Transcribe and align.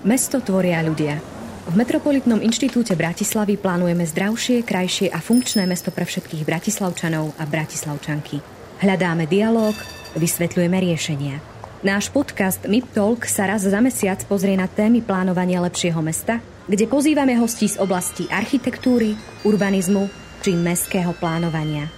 Mesto 0.00 0.40
tvoria 0.40 0.80
ľudia. 0.80 1.20
V 1.68 1.76
Metropolitnom 1.76 2.40
inštitúte 2.40 2.96
Bratislavy 2.96 3.60
plánujeme 3.60 4.08
zdravšie, 4.08 4.64
krajšie 4.64 5.12
a 5.12 5.20
funkčné 5.20 5.68
mesto 5.68 5.92
pre 5.92 6.08
všetkých 6.08 6.40
bratislavčanov 6.48 7.36
a 7.36 7.44
bratislavčanky. 7.44 8.40
Hľadáme 8.80 9.28
dialog, 9.28 9.76
vysvetľujeme 10.16 10.80
riešenia. 10.80 11.36
Náš 11.84 12.08
podcast 12.08 12.64
MIP 12.64 12.96
Talk 12.96 13.28
sa 13.28 13.44
raz 13.44 13.68
za 13.68 13.76
mesiac 13.84 14.24
pozrie 14.24 14.56
na 14.56 14.72
témy 14.72 15.04
plánovania 15.04 15.60
lepšieho 15.60 16.00
mesta, 16.00 16.40
kde 16.64 16.88
pozývame 16.88 17.36
hostí 17.36 17.68
z 17.68 17.76
oblasti 17.76 18.24
architektúry, 18.32 19.12
urbanizmu 19.44 20.08
či 20.40 20.56
mestského 20.56 21.12
plánovania. 21.12 21.92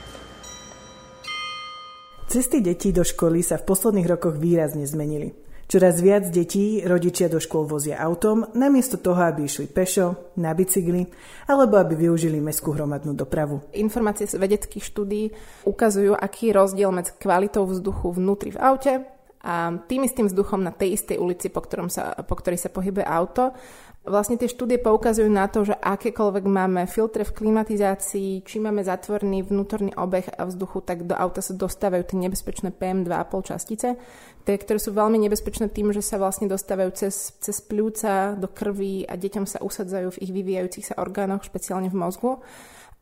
Cesty 2.26 2.58
detí 2.58 2.90
do 2.90 3.06
školy 3.06 3.46
sa 3.46 3.62
v 3.62 3.66
posledných 3.70 4.10
rokoch 4.10 4.42
výrazne 4.42 4.82
zmenili. 4.90 5.41
Čoraz 5.72 6.04
viac 6.04 6.28
detí 6.28 6.84
rodičia 6.84 7.32
do 7.32 7.40
škôl 7.40 7.64
vozia 7.64 7.96
autom, 7.96 8.44
namiesto 8.52 9.00
toho, 9.00 9.24
aby 9.24 9.48
išli 9.48 9.72
pešo, 9.72 10.36
na 10.36 10.52
bicykli, 10.52 11.08
alebo 11.48 11.80
aby 11.80 11.96
využili 11.96 12.44
mestskú 12.44 12.76
hromadnú 12.76 13.16
dopravu. 13.16 13.64
Informácie 13.72 14.28
z 14.28 14.36
vedeckých 14.36 14.84
štúdí 14.84 15.32
ukazujú, 15.64 16.12
aký 16.12 16.52
je 16.52 16.60
rozdiel 16.60 16.92
medzi 16.92 17.16
kvalitou 17.16 17.64
vzduchu 17.64 18.20
vnútri 18.20 18.52
v 18.52 18.60
aute 18.60 18.92
a 19.40 19.72
tým 19.88 20.04
istým 20.04 20.28
vzduchom 20.28 20.60
na 20.60 20.76
tej 20.76 20.92
istej 20.92 21.16
ulici, 21.16 21.48
po, 21.48 21.64
ktorom 21.64 21.88
sa, 21.88 22.20
po 22.20 22.36
ktorej 22.36 22.60
sa 22.60 22.68
pohybuje 22.68 23.08
auto 23.08 23.56
Vlastne 24.02 24.34
tie 24.34 24.50
štúdie 24.50 24.82
poukazujú 24.82 25.30
na 25.30 25.46
to, 25.46 25.62
že 25.62 25.78
akékoľvek 25.78 26.42
máme 26.42 26.90
filtre 26.90 27.22
v 27.22 27.38
klimatizácii, 27.38 28.42
či 28.42 28.58
máme 28.58 28.82
zatvorený 28.82 29.46
vnútorný 29.46 29.94
obeh 29.94 30.26
a 30.26 30.42
vzduchu, 30.42 30.82
tak 30.82 31.06
do 31.06 31.14
auta 31.14 31.38
sa 31.38 31.54
dostávajú 31.54 32.10
tie 32.10 32.18
nebezpečné 32.18 32.74
PM2,5 32.74 33.46
častice, 33.46 33.94
tie, 34.42 34.56
ktoré 34.58 34.82
sú 34.82 34.90
veľmi 34.90 35.22
nebezpečné 35.22 35.70
tým, 35.70 35.94
že 35.94 36.02
sa 36.02 36.18
vlastne 36.18 36.50
dostávajú 36.50 36.90
cez, 36.98 37.30
cez 37.38 37.62
pľúca 37.62 38.34
do 38.34 38.50
krvi 38.50 39.06
a 39.06 39.14
deťom 39.14 39.46
sa 39.46 39.62
usadzajú 39.62 40.18
v 40.18 40.20
ich 40.26 40.34
vyvíjajúcich 40.34 40.90
sa 40.90 40.98
orgánoch, 40.98 41.46
špeciálne 41.46 41.86
v 41.86 41.94
mozgu. 41.94 42.42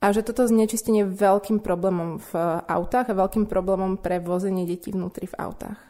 A 0.05 0.13
že 0.13 0.21
toto 0.21 0.45
znečistenie 0.45 1.09
je 1.09 1.17
veľkým 1.17 1.65
problémom 1.65 2.21
v 2.21 2.33
autách 2.69 3.09
a 3.09 3.17
veľkým 3.17 3.49
problémom 3.49 3.97
pre 3.97 4.21
vozenie 4.21 4.69
detí 4.69 4.93
vnútri 4.93 5.33
v 5.33 5.37
autách. 5.41 5.90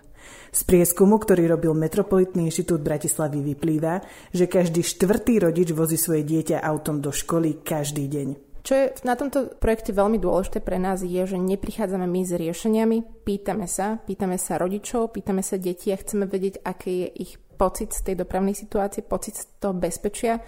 Z 0.50 0.60
prieskumu, 0.66 1.22
ktorý 1.22 1.46
robil 1.46 1.72
Metropolitný 1.76 2.50
inštitút 2.50 2.82
Bratislavy, 2.82 3.42
vyplýva, 3.54 4.02
že 4.34 4.50
každý 4.50 4.82
štvrtý 4.82 5.42
rodič 5.42 5.70
vozí 5.70 5.94
svoje 5.94 6.26
dieťa 6.26 6.58
autom 6.62 6.98
do 6.98 7.14
školy 7.14 7.62
každý 7.62 8.10
deň. 8.10 8.50
Čo 8.60 8.72
je 8.76 8.86
na 9.08 9.16
tomto 9.16 9.56
projekte 9.56 9.96
veľmi 9.96 10.20
dôležité 10.20 10.60
pre 10.60 10.76
nás 10.76 11.00
je, 11.00 11.22
že 11.24 11.40
neprichádzame 11.40 12.04
my 12.04 12.20
s 12.28 12.36
riešeniami, 12.36 13.24
pýtame 13.24 13.64
sa, 13.64 13.96
pýtame 14.04 14.36
sa 14.36 14.60
rodičov, 14.60 15.16
pýtame 15.16 15.40
sa 15.40 15.56
detí 15.56 15.88
a 15.88 15.96
chceme 15.96 16.28
vedieť, 16.28 16.60
aký 16.60 17.08
je 17.08 17.08
ich 17.24 17.32
pocit 17.60 17.92
z 17.92 18.00
tej 18.12 18.14
dopravnej 18.24 18.56
situácie, 18.56 19.04
pocit 19.04 19.36
z 19.36 19.44
toho 19.60 19.76
bezpečia. 19.76 20.40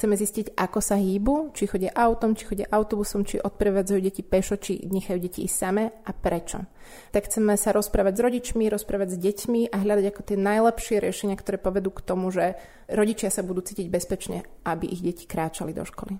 Chceme 0.00 0.16
zistiť, 0.16 0.56
ako 0.56 0.80
sa 0.80 0.96
hýbu, 0.96 1.52
či 1.52 1.68
chodia 1.68 1.92
autom, 1.92 2.32
či 2.32 2.48
chodia 2.48 2.64
autobusom, 2.72 3.20
či 3.20 3.36
odprevádzajú 3.36 4.00
deti 4.00 4.24
pešo, 4.24 4.56
či 4.56 4.88
nechajú 4.88 5.20
deti 5.20 5.44
ísť 5.44 5.56
same 5.60 5.92
a 5.92 6.16
prečo. 6.16 6.64
Tak 7.12 7.28
chceme 7.28 7.52
sa 7.60 7.76
rozprávať 7.76 8.16
s 8.16 8.24
rodičmi, 8.24 8.72
rozprávať 8.72 9.12
s 9.12 9.20
deťmi 9.20 9.68
a 9.68 9.76
hľadať 9.76 10.06
ako 10.08 10.22
tie 10.24 10.38
najlepšie 10.40 10.96
riešenia, 11.04 11.36
ktoré 11.36 11.60
povedú 11.60 11.92
k 11.92 12.00
tomu, 12.00 12.32
že 12.32 12.56
rodičia 12.88 13.28
sa 13.28 13.44
budú 13.44 13.60
cítiť 13.60 13.92
bezpečne, 13.92 14.48
aby 14.64 14.88
ich 14.88 15.04
deti 15.04 15.28
kráčali 15.28 15.76
do 15.76 15.84
školy. 15.84 16.16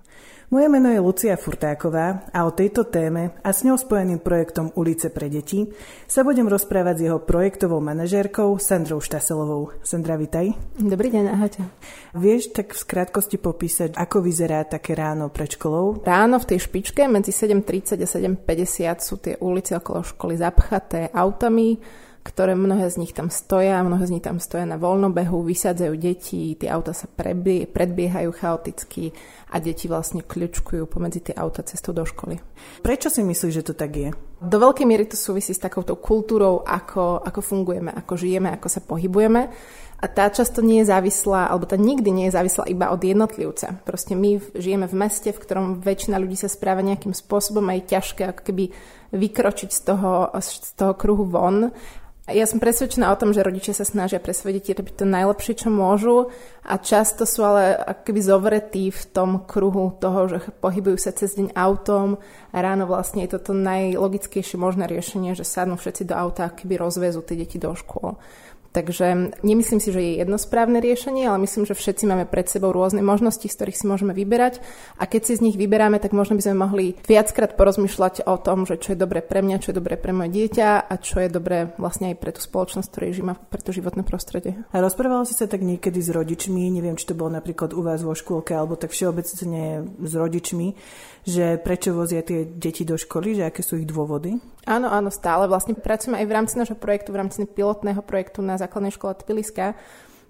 Moje 0.52 0.66
meno 0.68 0.92
je 0.92 1.00
Lucia 1.00 1.40
Furtáková 1.40 2.30
a 2.36 2.44
o 2.44 2.52
tejto 2.52 2.84
téme 2.86 3.32
a 3.40 3.48
s 3.50 3.64
ňou 3.64 3.80
spojeným 3.80 4.20
projektom 4.20 4.76
Ulice 4.76 5.08
pre 5.08 5.32
deti 5.32 5.66
sa 6.04 6.20
budem 6.20 6.46
rozprávať 6.46 6.94
s 7.00 7.04
jeho 7.08 7.18
projektovou 7.22 7.80
manažérkou 7.80 8.60
Sandrou 8.60 9.00
Štaselovou. 9.00 9.72
Sandra, 9.82 10.20
vitaj. 10.20 10.52
Dobrý 10.76 11.08
deň, 11.10 11.24
ahojte. 11.32 11.64
Vieš 12.14 12.52
tak 12.54 12.74
v 12.74 12.82
skrátkosti 12.82 13.38
popísať, 13.38 13.69
ako 13.78 14.26
vyzerá 14.26 14.66
také 14.66 14.98
ráno 14.98 15.30
pred 15.30 15.54
školou? 15.54 16.02
Ráno 16.02 16.42
v 16.42 16.48
tej 16.54 16.58
špičke 16.66 17.06
medzi 17.06 17.30
7.30 17.30 18.02
a 18.02 18.08
7.50 18.08 18.98
sú 18.98 19.14
tie 19.22 19.34
ulice 19.38 19.78
okolo 19.78 20.02
školy 20.02 20.34
zapchaté 20.34 21.08
autami, 21.14 21.78
ktoré 22.20 22.52
mnohé 22.52 22.92
z 22.92 23.00
nich 23.00 23.16
tam 23.16 23.32
stoja, 23.32 23.80
mnohé 23.80 24.04
z 24.04 24.12
nich 24.12 24.24
tam 24.24 24.36
stoja 24.36 24.68
na 24.68 24.76
voľnobehu, 24.76 25.40
vysádzajú 25.40 25.94
deti, 25.96 26.52
tie 26.52 26.68
auta 26.68 26.92
sa 26.92 27.08
prebie, 27.08 27.64
predbiehajú 27.64 28.28
chaoticky 28.36 29.08
a 29.50 29.56
deti 29.56 29.88
vlastne 29.88 30.20
kľučkujú 30.20 30.84
pomedzi 30.84 31.32
tie 31.32 31.34
auta 31.34 31.64
cestou 31.64 31.96
do 31.96 32.04
školy. 32.04 32.36
Prečo 32.84 33.08
si 33.08 33.24
myslíš, 33.24 33.64
že 33.64 33.66
to 33.66 33.74
tak 33.74 33.92
je? 33.96 34.10
Do 34.40 34.56
veľkej 34.60 34.84
miery 34.84 35.08
to 35.08 35.16
súvisí 35.16 35.56
s 35.56 35.64
takouto 35.64 35.96
kultúrou, 35.96 36.60
ako, 36.64 37.24
ako 37.24 37.40
fungujeme, 37.40 37.92
ako 37.92 38.12
žijeme, 38.20 38.52
ako 38.52 38.68
sa 38.68 38.80
pohybujeme. 38.84 39.48
A 40.00 40.08
tá 40.08 40.32
často 40.32 40.64
nie 40.64 40.80
je 40.80 40.88
závislá, 40.88 41.52
alebo 41.52 41.68
tá 41.68 41.76
nikdy 41.76 42.08
nie 42.08 42.26
je 42.32 42.36
závislá 42.40 42.64
iba 42.72 42.88
od 42.88 43.04
jednotlivca. 43.04 43.84
Proste 43.84 44.16
my 44.16 44.40
žijeme 44.56 44.88
v 44.88 44.96
meste, 44.96 45.28
v 45.28 45.42
ktorom 45.44 45.84
väčšina 45.84 46.16
ľudí 46.16 46.40
sa 46.40 46.48
správa 46.48 46.80
nejakým 46.80 47.12
spôsobom 47.12 47.68
a 47.68 47.76
je 47.76 47.92
ťažké 47.92 48.22
ako 48.32 48.42
keby 48.48 48.64
vykročiť 49.12 49.70
z 49.70 49.80
toho, 49.84 50.32
z 50.40 50.72
toho 50.72 50.96
kruhu 50.96 51.28
von 51.28 51.68
ja 52.30 52.46
som 52.46 52.62
presvedčená 52.62 53.10
o 53.10 53.18
tom, 53.18 53.34
že 53.34 53.42
rodičia 53.42 53.74
sa 53.74 53.82
snažia 53.82 54.22
pre 54.22 54.30
svoje 54.30 54.62
deti 54.62 54.70
robiť 54.70 55.02
to 55.02 55.06
najlepšie, 55.06 55.66
čo 55.66 55.68
môžu 55.72 56.30
a 56.62 56.78
často 56.78 57.26
sú 57.26 57.42
ale 57.42 57.74
akoby 57.74 58.20
zovretí 58.22 58.84
v 58.94 59.02
tom 59.10 59.42
kruhu 59.42 59.98
toho, 59.98 60.30
že 60.30 60.38
pohybujú 60.62 60.98
sa 60.98 61.10
cez 61.10 61.34
deň 61.34 61.58
autom 61.58 62.22
a 62.54 62.56
ráno 62.62 62.86
vlastne 62.86 63.26
je 63.26 63.34
to 63.34 63.50
to 63.50 63.52
najlogickejšie 63.56 64.56
možné 64.60 64.86
riešenie, 64.86 65.34
že 65.34 65.42
sadnú 65.42 65.74
všetci 65.74 66.06
do 66.06 66.14
auta 66.14 66.46
a 66.46 66.54
keby 66.54 66.78
rozvezú 66.78 67.24
tie 67.26 67.34
deti 67.34 67.58
do 67.58 67.74
škôl. 67.74 68.14
Takže 68.70 69.34
nemyslím 69.42 69.82
si, 69.82 69.90
že 69.90 69.98
je 69.98 70.22
jedno 70.22 70.38
správne 70.38 70.78
riešenie, 70.78 71.26
ale 71.26 71.42
myslím, 71.42 71.66
že 71.66 71.74
všetci 71.74 72.06
máme 72.06 72.22
pred 72.30 72.46
sebou 72.46 72.70
rôzne 72.70 73.02
možnosti, 73.02 73.42
z 73.42 73.56
ktorých 73.58 73.78
si 73.82 73.86
môžeme 73.90 74.14
vyberať. 74.14 74.62
A 74.94 75.10
keď 75.10 75.26
si 75.26 75.32
z 75.34 75.42
nich 75.42 75.58
vyberáme, 75.58 75.98
tak 75.98 76.14
možno 76.14 76.38
by 76.38 76.42
sme 76.46 76.62
mohli 76.62 76.86
viackrát 77.02 77.58
porozmýšľať 77.58 78.30
o 78.30 78.38
tom, 78.38 78.70
že 78.70 78.78
čo 78.78 78.94
je 78.94 79.02
dobré 79.02 79.26
pre 79.26 79.42
mňa, 79.42 79.58
čo 79.58 79.74
je 79.74 79.78
dobré 79.82 79.98
pre 79.98 80.14
moje 80.14 80.30
dieťa 80.30 80.86
a 80.86 80.94
čo 81.02 81.18
je 81.18 81.34
dobré 81.34 81.74
vlastne 81.82 82.14
aj 82.14 82.16
pre 82.22 82.30
tú 82.30 82.38
spoločnosť, 82.46 82.88
ktorej 82.94 83.18
žijeme, 83.18 83.34
pre 83.50 83.58
to 83.58 83.74
životné 83.74 84.06
prostredie. 84.06 84.54
A 84.70 84.78
rozprával 84.78 85.26
si 85.26 85.34
sa 85.34 85.50
tak 85.50 85.66
niekedy 85.66 85.98
s 85.98 86.14
rodičmi, 86.14 86.70
neviem, 86.70 86.94
či 86.94 87.10
to 87.10 87.18
bolo 87.18 87.34
napríklad 87.34 87.74
u 87.74 87.82
vás 87.82 88.06
vo 88.06 88.14
škôlke 88.14 88.54
alebo 88.54 88.78
tak 88.78 88.94
všeobecne 88.94 89.82
s 89.98 90.12
rodičmi, 90.14 90.78
že 91.26 91.58
prečo 91.58 91.90
vozia 91.90 92.22
tie 92.22 92.46
deti 92.46 92.86
do 92.86 92.94
školy, 92.94 93.34
že 93.34 93.50
aké 93.50 93.66
sú 93.66 93.82
ich 93.82 93.90
dôvody? 93.90 94.38
Áno, 94.68 94.92
áno, 94.92 95.08
stále. 95.08 95.48
Vlastne 95.48 95.72
pracujeme 95.72 96.20
aj 96.20 96.26
v 96.28 96.36
rámci 96.36 96.54
nášho 96.60 96.76
projektu, 96.76 97.16
v 97.16 97.20
rámci 97.24 97.48
pilotného 97.48 98.04
projektu 98.04 98.44
na 98.44 98.60
základnej 98.60 98.92
škole 98.92 99.16
Tbiliska, 99.16 99.72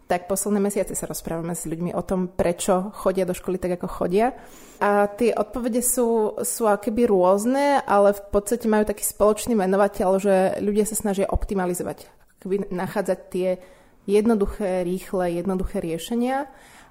tak 0.07 0.27
posledné 0.27 0.59
mesiace 0.59 0.99
sa 0.99 1.07
rozprávame 1.07 1.55
s 1.55 1.71
ľuďmi 1.71 1.95
o 1.95 2.03
tom, 2.03 2.27
prečo 2.27 2.91
chodia 2.99 3.23
do 3.23 3.31
školy 3.31 3.63
tak, 3.63 3.79
ako 3.79 3.87
chodia. 3.87 4.35
A 4.83 5.07
tie 5.07 5.31
odpovede 5.31 5.83
sú, 5.87 6.35
sú 6.43 6.67
akéby 6.67 7.07
rôzne, 7.07 7.79
ale 7.87 8.15
v 8.19 8.23
podstate 8.35 8.67
majú 8.67 8.83
taký 8.91 9.07
spoločný 9.07 9.55
menovateľ, 9.55 10.11
že 10.19 10.35
ľudia 10.59 10.83
sa 10.83 10.99
snažia 10.99 11.31
optimalizovať, 11.31 12.11
akoby 12.43 12.75
nachádzať 12.75 13.19
tie 13.31 13.63
jednoduché, 14.11 14.83
rýchle, 14.83 15.39
jednoduché 15.43 15.79
riešenia 15.79 16.51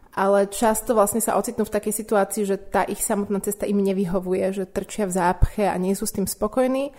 ale 0.10 0.50
často 0.50 0.98
vlastne 0.98 1.22
sa 1.22 1.38
ocitnú 1.38 1.70
v 1.70 1.76
takej 1.80 1.94
situácii, 1.94 2.44
že 2.44 2.58
tá 2.58 2.82
ich 2.82 3.00
samotná 3.06 3.40
cesta 3.46 3.70
im 3.70 3.78
nevyhovuje, 3.78 4.52
že 4.52 4.66
trčia 4.66 5.06
v 5.06 5.14
zápche 5.14 5.70
a 5.70 5.78
nie 5.78 5.94
sú 5.94 6.10
s 6.10 6.16
tým 6.18 6.26
spokojní 6.26 6.90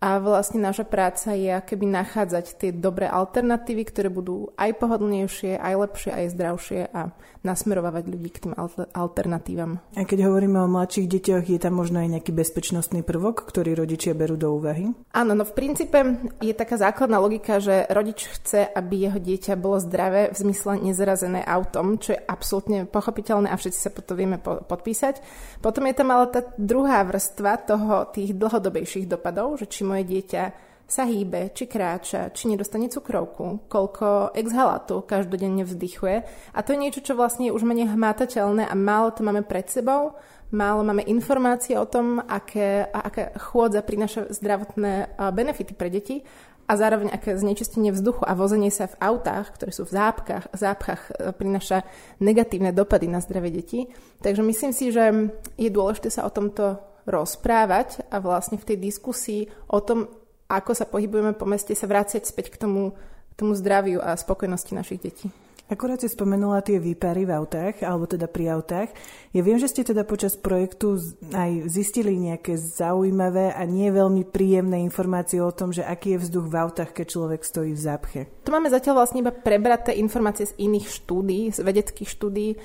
a 0.00 0.16
vlastne 0.16 0.64
naša 0.64 0.88
práca 0.88 1.36
je 1.36 1.52
keby 1.60 1.84
nachádzať 1.92 2.56
tie 2.56 2.70
dobré 2.72 3.04
alternatívy, 3.04 3.84
ktoré 3.84 4.08
budú 4.08 4.48
aj 4.56 4.80
pohodlnejšie, 4.80 5.60
aj 5.60 5.74
lepšie, 5.76 6.10
aj 6.16 6.26
zdravšie 6.32 6.80
a 6.88 7.12
nasmerovať 7.44 8.04
ľudí 8.08 8.28
k 8.32 8.42
tým 8.48 8.52
alternatívam. 8.96 9.80
A 9.96 10.04
keď 10.04 10.28
hovoríme 10.28 10.60
o 10.60 10.72
mladších 10.72 11.08
deťoch, 11.08 11.44
je 11.52 11.60
tam 11.60 11.76
možno 11.76 12.00
aj 12.00 12.16
nejaký 12.16 12.32
bezpečnostný 12.32 13.04
prvok, 13.04 13.44
ktorý 13.44 13.76
rodičia 13.76 14.16
berú 14.16 14.40
do 14.40 14.56
úvahy? 14.56 14.92
Áno, 15.12 15.32
no 15.36 15.44
v 15.44 15.56
princípe 15.56 16.00
je 16.40 16.52
taká 16.52 16.80
základná 16.80 17.20
logika, 17.20 17.60
že 17.60 17.84
rodič 17.92 18.28
chce, 18.28 18.72
aby 18.72 19.08
jeho 19.08 19.20
dieťa 19.20 19.56
bolo 19.56 19.80
zdravé 19.80 20.32
v 20.32 20.36
zmysle 20.36 20.80
nezrazené 20.80 21.44
autom, 21.44 22.00
čo 22.00 22.16
je 22.16 22.20
absolútne 22.24 22.88
pochopiteľné 22.88 23.52
a 23.52 23.56
všetci 23.56 23.80
sa 23.80 23.92
po 23.92 24.00
to 24.00 24.16
vieme 24.16 24.40
podpísať. 24.40 25.20
Potom 25.60 25.84
je 25.88 25.96
tam 25.96 26.08
ale 26.12 26.28
tá 26.32 26.40
druhá 26.56 27.04
vrstva 27.04 27.52
toho, 27.68 28.08
tých 28.12 28.36
dlhodobejších 28.36 29.08
dopadov, 29.08 29.60
že 29.60 29.68
či 29.68 29.88
moje 29.90 30.06
dieťa 30.06 30.70
sa 30.90 31.06
hýbe, 31.06 31.54
či 31.54 31.70
kráča, 31.70 32.34
či 32.34 32.50
nedostane 32.50 32.90
cukrovku, 32.90 33.70
koľko 33.70 34.34
exhalátu 34.34 35.06
každodenne 35.06 35.62
vzdychuje. 35.62 36.16
A 36.50 36.58
to 36.66 36.74
je 36.74 36.82
niečo, 36.82 37.00
čo 37.06 37.14
vlastne 37.14 37.46
je 37.46 37.54
už 37.54 37.62
menej 37.62 37.94
hmatateľné 37.94 38.66
a 38.66 38.74
málo 38.74 39.14
to 39.14 39.22
máme 39.22 39.46
pred 39.46 39.70
sebou, 39.70 40.18
málo 40.50 40.82
máme 40.82 41.06
informácie 41.06 41.78
o 41.78 41.86
tom, 41.86 42.18
aké, 42.18 42.90
aké 42.90 43.30
chôdza 43.38 43.86
prináša 43.86 44.34
zdravotné 44.34 45.14
benefity 45.30 45.78
pre 45.78 45.94
deti 45.94 46.26
a 46.70 46.78
zároveň 46.78 47.10
aké 47.14 47.38
znečistenie 47.38 47.94
vzduchu 47.94 48.26
a 48.26 48.38
vozenie 48.38 48.70
sa 48.70 48.90
v 48.90 48.98
autách, 49.02 49.58
ktoré 49.58 49.70
sú 49.74 49.86
v 49.86 49.94
zápkach, 49.94 50.50
zápchách, 50.54 51.02
e, 51.10 51.34
prináša 51.34 51.82
negatívne 52.22 52.70
dopady 52.70 53.10
na 53.10 53.18
zdravie 53.18 53.50
detí. 53.50 53.80
Takže 54.22 54.42
myslím 54.46 54.70
si, 54.70 54.94
že 54.94 55.34
je 55.58 55.70
dôležité 55.70 56.14
sa 56.14 56.22
o 56.26 56.30
tomto 56.30 56.78
rozprávať 57.06 58.08
a 58.10 58.18
vlastne 58.18 58.56
v 58.58 58.66
tej 58.74 58.78
diskusii 58.80 59.48
o 59.68 59.78
tom, 59.80 60.08
ako 60.50 60.72
sa 60.74 60.88
pohybujeme 60.88 61.36
po 61.36 61.46
meste, 61.46 61.72
sa 61.78 61.86
vrácať 61.86 62.26
späť 62.26 62.50
k 62.52 62.60
tomu, 62.60 62.96
k 63.32 63.34
tomu 63.38 63.54
zdraviu 63.54 64.02
a 64.02 64.18
spokojnosti 64.18 64.72
našich 64.74 65.00
detí. 65.00 65.28
Akurát 65.70 66.02
si 66.02 66.10
spomenula 66.10 66.66
tie 66.66 66.82
výpary 66.82 67.22
v 67.22 67.30
autách, 67.30 67.86
alebo 67.86 68.02
teda 68.02 68.26
pri 68.26 68.58
autách. 68.58 68.90
Ja 69.30 69.38
viem, 69.38 69.54
že 69.54 69.70
ste 69.70 69.86
teda 69.86 70.02
počas 70.02 70.34
projektu 70.34 70.98
aj 71.30 71.70
zistili 71.70 72.18
nejaké 72.18 72.58
zaujímavé 72.58 73.54
a 73.54 73.62
nie 73.70 73.86
veľmi 73.86 74.26
príjemné 74.26 74.82
informácie 74.82 75.38
o 75.38 75.54
tom, 75.54 75.70
že 75.70 75.86
aký 75.86 76.18
je 76.18 76.26
vzduch 76.26 76.50
v 76.50 76.58
autách, 76.58 76.90
keď 76.90 77.06
človek 77.06 77.46
stojí 77.46 77.70
v 77.70 77.84
zápche. 77.86 78.20
Tu 78.42 78.50
máme 78.50 78.66
zatiaľ 78.66 78.98
vlastne 78.98 79.22
iba 79.22 79.30
prebraté 79.30 79.94
informácie 79.94 80.50
z 80.50 80.58
iných 80.58 80.90
štúdí, 80.90 81.54
z 81.54 81.62
vedeckých 81.62 82.10
štúdí, 82.18 82.58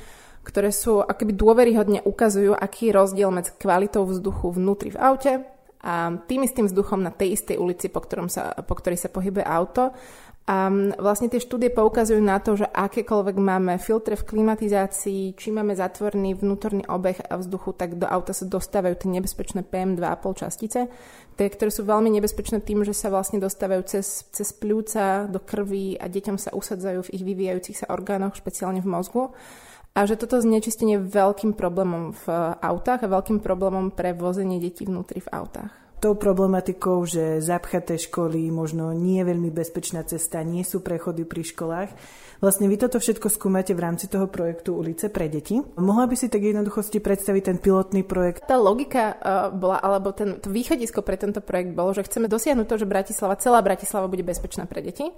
ktoré 0.45 0.69
sú 0.69 1.01
akoby 1.01 1.33
dôveryhodne 1.33 2.06
ukazujú, 2.06 2.53
aký 2.53 2.94
je 2.94 2.95
rozdiel 2.95 3.33
medzi 3.33 3.51
kvalitou 3.57 4.06
vzduchu 4.06 4.53
vnútri 4.53 4.94
v 4.94 5.01
aute 5.01 5.33
a 5.81 6.13
tým 6.30 6.45
istým 6.45 6.69
vzduchom 6.69 7.01
na 7.01 7.09
tej 7.09 7.33
istej 7.33 7.57
ulici, 7.57 7.89
po, 7.89 8.06
ktorom 8.06 8.30
sa, 8.30 8.53
po 8.65 8.77
ktorej 8.77 9.01
sa 9.01 9.09
pohybuje 9.09 9.45
auto 9.45 9.94
a 10.45 10.69
vlastne 11.01 11.25
tie 11.25 11.42
štúdie 11.42 11.74
poukazujú 11.74 12.21
na 12.21 12.38
to, 12.38 12.53
že 12.53 12.69
akékoľvek 12.69 13.33
máme 13.33 13.81
filtre 13.81 14.13
v 14.13 14.30
klimatizácii, 14.30 15.33
či 15.33 15.50
máme 15.50 15.74
zatvorný 15.74 16.38
vnútorný 16.38 16.86
obeh 16.86 17.18
a 17.18 17.41
vzduchu, 17.41 17.74
tak 17.74 17.98
do 17.98 18.06
auta 18.06 18.30
sa 18.30 18.45
dostávajú 18.45 18.94
tie 18.94 19.09
nebezpečné 19.09 19.65
PM2,5 19.65 20.41
častice, 20.45 20.86
tie, 21.33 21.48
ktoré 21.50 21.74
sú 21.74 21.81
veľmi 21.89 22.13
nebezpečné 22.21 22.62
tým, 22.62 22.86
že 22.86 22.94
sa 22.94 23.09
vlastne 23.09 23.41
dostávajú 23.41 23.89
cez, 23.89 24.30
cez 24.30 24.53
pľúca 24.53 25.25
do 25.25 25.41
krvi 25.41 25.98
a 25.98 26.06
deťom 26.06 26.38
sa 26.38 26.53
usadzajú 26.53 27.09
v 27.09 27.13
ich 27.18 27.25
vyvíjajúcich 27.25 27.81
sa 27.81 27.89
orgánoch, 27.89 28.38
špeciálne 28.38 28.86
v 28.86 28.91
mozgu. 28.94 29.33
A 29.95 30.03
že 30.03 30.19
toto 30.19 30.44
znečistenie 30.44 31.00
je 31.00 31.07
veľkým 31.07 31.56
problémom 31.56 32.12
v 32.12 32.25
autách 32.59 33.07
a 33.07 33.12
veľkým 33.15 33.39
problémom 33.39 33.95
pre 33.95 34.12
vozenie 34.12 34.59
detí 34.59 34.83
vnútri 34.83 35.24
v 35.24 35.31
autách 35.31 35.86
tou 36.06 36.13
problematikou, 36.13 37.01
že 37.09 37.42
zapchaté 37.42 37.97
školy, 37.97 38.53
možno 38.53 38.94
nie 38.94 39.25
veľmi 39.25 39.50
bezpečná 39.50 40.06
cesta, 40.06 40.45
nie 40.45 40.62
sú 40.62 40.86
prechody 40.86 41.25
pri 41.25 41.42
školách. 41.42 41.89
Vlastne 42.45 42.69
vy 42.69 42.77
toto 42.77 43.01
všetko 43.01 43.25
skúmate 43.25 43.74
v 43.74 43.81
rámci 43.81 44.06
toho 44.06 44.30
projektu 44.30 44.77
Ulice 44.77 45.09
pre 45.09 45.25
deti. 45.33 45.57
Mohla 45.57 46.06
by 46.06 46.13
si 46.13 46.30
tak 46.30 46.45
jednoduchosti 46.45 47.01
predstaviť 47.01 47.44
ten 47.50 47.57
pilotný 47.57 48.06
projekt? 48.06 48.45
Tá 48.45 48.53
logika 48.53 49.18
uh, 49.18 49.50
bola, 49.50 49.81
alebo 49.81 50.13
ten, 50.13 50.38
to 50.38 50.53
východisko 50.53 51.01
pre 51.01 51.18
tento 51.18 51.41
projekt 51.41 51.74
bolo, 51.74 51.98
že 51.98 52.06
chceme 52.06 52.30
dosiahnuť 52.30 52.68
to, 52.69 52.86
že 52.86 52.86
Bratislava, 52.86 53.41
celá 53.41 53.65
Bratislava 53.65 54.06
bude 54.06 54.21
bezpečná 54.21 54.69
pre 54.69 54.86
deti 54.86 55.09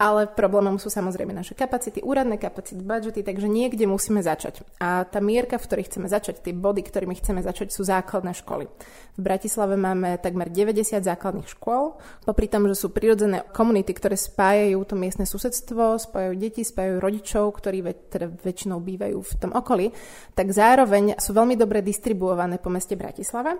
ale 0.00 0.32
problémom 0.32 0.80
sú 0.80 0.88
samozrejme 0.88 1.36
naše 1.36 1.52
kapacity, 1.52 2.00
úradné 2.00 2.40
kapacity, 2.40 2.80
budžety, 2.80 3.20
takže 3.20 3.44
niekde 3.52 3.84
musíme 3.84 4.24
začať. 4.24 4.64
A 4.80 5.04
tá 5.04 5.20
mierka, 5.20 5.60
v 5.60 5.68
ktorej 5.68 5.92
chceme 5.92 6.08
začať, 6.08 6.40
tie 6.40 6.56
body, 6.56 6.80
ktorými 6.80 7.12
chceme 7.20 7.44
začať, 7.44 7.68
sú 7.68 7.84
základné 7.84 8.32
školy. 8.32 8.64
V 9.14 9.20
Bratislave 9.20 9.76
máme 9.76 10.16
takmer 10.16 10.48
90 10.48 11.04
základných 11.04 11.52
škôl, 11.52 12.00
popri 12.24 12.48
tom, 12.48 12.64
že 12.72 12.80
sú 12.80 12.88
prirodzené 12.88 13.44
komunity, 13.52 13.92
ktoré 13.92 14.16
spájajú 14.16 14.80
to 14.88 14.96
miestne 14.96 15.28
susedstvo, 15.28 16.00
spájajú 16.00 16.32
deti, 16.40 16.64
spájajú 16.64 16.96
rodičov, 16.96 17.52
ktorí 17.60 17.84
ve, 17.84 17.92
teda 17.92 18.32
väčšinou 18.32 18.80
bývajú 18.80 19.20
v 19.20 19.32
tom 19.36 19.52
okolí, 19.52 19.92
tak 20.32 20.48
zároveň 20.48 21.20
sú 21.20 21.36
veľmi 21.36 21.60
dobre 21.60 21.84
distribuované 21.84 22.56
po 22.56 22.72
meste 22.72 22.96
Bratislava 22.96 23.52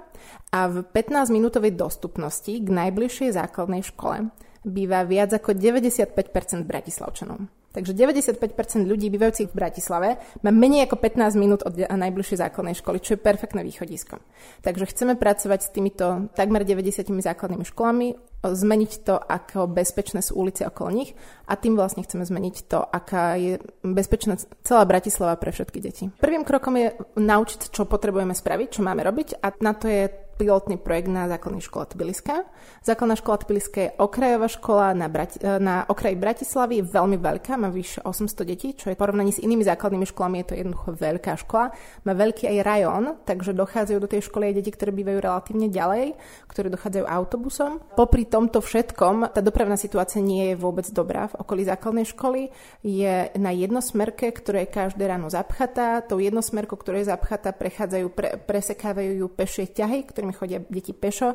a 0.57 0.61
v 0.73 0.89
15-minútovej 0.89 1.77
dostupnosti 1.77 2.49
k 2.49 2.65
najbližšej 2.65 3.37
základnej 3.37 3.85
škole 3.85 4.33
býva 4.65 5.05
viac 5.09 5.33
ako 5.33 5.57
95% 5.57 6.69
Bratislavčanov. 6.69 7.61
Takže 7.71 7.95
95% 7.95 8.83
ľudí 8.83 9.15
bývajúcich 9.15 9.55
v 9.55 9.55
Bratislave 9.55 10.19
má 10.43 10.51
menej 10.51 10.91
ako 10.91 10.99
15 10.99 11.39
minút 11.39 11.63
od 11.63 11.79
najbližšej 11.79 12.43
základnej 12.43 12.75
školy, 12.75 12.99
čo 12.99 13.15
je 13.15 13.23
perfektné 13.23 13.63
východisko. 13.63 14.19
Takže 14.67 14.91
chceme 14.91 15.15
pracovať 15.15 15.61
s 15.63 15.71
týmito 15.71 16.27
takmer 16.35 16.67
90 16.67 17.07
základnými 17.23 17.63
školami, 17.63 18.19
zmeniť 18.43 18.93
to, 19.07 19.15
ako 19.23 19.71
bezpečné 19.71 20.19
sú 20.19 20.43
ulice 20.43 20.67
okolo 20.67 20.91
nich 20.91 21.15
a 21.47 21.55
tým 21.55 21.79
vlastne 21.79 22.03
chceme 22.03 22.27
zmeniť 22.27 22.57
to, 22.67 22.83
aká 22.83 23.39
je 23.39 23.63
bezpečná 23.87 24.35
celá 24.67 24.83
Bratislava 24.83 25.39
pre 25.39 25.55
všetky 25.55 25.79
deti. 25.79 26.05
Prvým 26.19 26.43
krokom 26.43 26.75
je 26.75 26.99
naučiť, 27.23 27.71
čo 27.71 27.87
potrebujeme 27.87 28.35
spraviť, 28.35 28.67
čo 28.75 28.83
máme 28.83 29.07
robiť 29.07 29.39
a 29.47 29.55
na 29.63 29.79
to 29.79 29.87
je 29.87 30.11
pilotný 30.41 30.81
projekt 30.81 31.13
na 31.13 31.29
základnej 31.29 31.61
škole 31.61 31.85
Tbiliska. 31.85 32.49
Základná 32.81 33.13
škola 33.13 33.45
Tbiliska 33.45 33.79
je 33.85 33.93
okrajová 34.01 34.49
škola 34.49 34.97
na, 34.97 35.13
Brati- 35.13 35.45
na 35.61 35.85
okraji 35.85 36.17
Bratislavy, 36.17 36.81
je 36.81 36.89
veľmi 36.89 37.21
veľká, 37.21 37.61
má 37.61 37.69
vyše 37.69 38.01
800 38.01 38.49
detí, 38.49 38.73
čo 38.73 38.89
je 38.89 38.97
v 38.97 39.01
porovnaní 39.05 39.37
s 39.37 39.45
inými 39.45 39.61
základnými 39.69 40.09
školami, 40.09 40.41
je 40.41 40.47
to 40.49 40.55
jednoducho 40.57 40.97
veľká 40.97 41.37
škola. 41.45 41.77
Má 42.09 42.13
veľký 42.17 42.49
aj 42.49 42.57
rajón, 42.65 43.05
takže 43.29 43.53
dochádzajú 43.53 43.99
do 44.01 44.09
tej 44.09 44.25
školy 44.25 44.49
aj 44.49 44.55
deti, 44.57 44.71
ktoré 44.73 44.97
bývajú 44.97 45.19
relatívne 45.21 45.69
ďalej, 45.69 46.17
ktoré 46.49 46.73
dochádzajú 46.73 47.05
autobusom. 47.05 47.85
Popri 47.93 48.25
tomto 48.25 48.65
všetkom, 48.65 49.37
tá 49.37 49.45
dopravná 49.45 49.77
situácia 49.77 50.25
nie 50.25 50.55
je 50.55 50.57
vôbec 50.57 50.89
dobrá 50.89 51.29
v 51.29 51.45
okolí 51.45 51.69
základnej 51.69 52.09
školy. 52.09 52.49
Je 52.81 53.29
na 53.37 53.53
jednosmerke, 53.53 54.33
ktorá 54.33 54.65
je 54.65 54.73
každé 54.73 55.05
ráno 55.05 55.29
zapchatá. 55.29 56.01
Tou 56.01 56.17
jednosmerkou, 56.17 56.81
ktorá 56.81 57.05
je 57.05 57.13
zapchatá, 57.13 57.53
prechádzajú, 57.53 58.07
pre, 58.15 58.41
presekávajú 58.41 59.21
ju 59.21 59.27
pešie 59.29 59.69
ťahy, 59.69 60.07
ktorými 60.07 60.30
ktorými 60.31 60.39
chodia 60.39 60.63
deti 60.71 60.95
pešo 60.95 61.35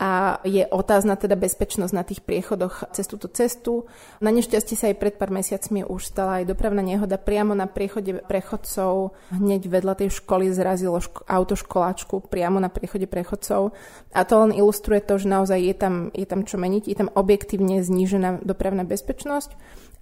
a 0.00 0.40
je 0.48 0.64
otázna 0.64 1.12
teda 1.20 1.36
bezpečnosť 1.36 1.92
na 1.92 2.00
tých 2.00 2.24
priechodoch 2.24 2.88
cez 2.96 3.04
túto 3.04 3.28
cestu. 3.28 3.84
Na 4.24 4.32
nešťastie 4.32 4.72
sa 4.72 4.88
aj 4.88 4.96
pred 4.96 5.12
pár 5.20 5.28
mesiacmi 5.28 5.84
už 5.84 6.08
stala 6.08 6.40
aj 6.40 6.48
dopravná 6.48 6.80
nehoda 6.80 7.20
priamo 7.20 7.52
na 7.52 7.68
priechode 7.68 8.24
prechodcov. 8.24 9.12
Hneď 9.28 9.68
vedľa 9.68 10.00
tej 10.00 10.08
školy 10.16 10.56
zrazilo 10.56 11.04
ško- 11.04 11.28
autoškoláčku 11.28 12.32
priamo 12.32 12.64
na 12.64 12.72
priechode 12.72 13.04
prechodcov. 13.12 13.76
A 14.16 14.24
to 14.24 14.40
len 14.40 14.56
ilustruje 14.56 15.04
to, 15.04 15.20
že 15.20 15.28
naozaj 15.28 15.60
je 15.60 15.76
tam, 15.76 15.94
je 16.16 16.24
tam 16.24 16.48
čo 16.48 16.56
meniť, 16.56 16.88
je 16.88 16.96
tam 16.96 17.12
objektívne 17.12 17.84
znížená 17.84 18.40
dopravná 18.40 18.88
bezpečnosť 18.88 19.52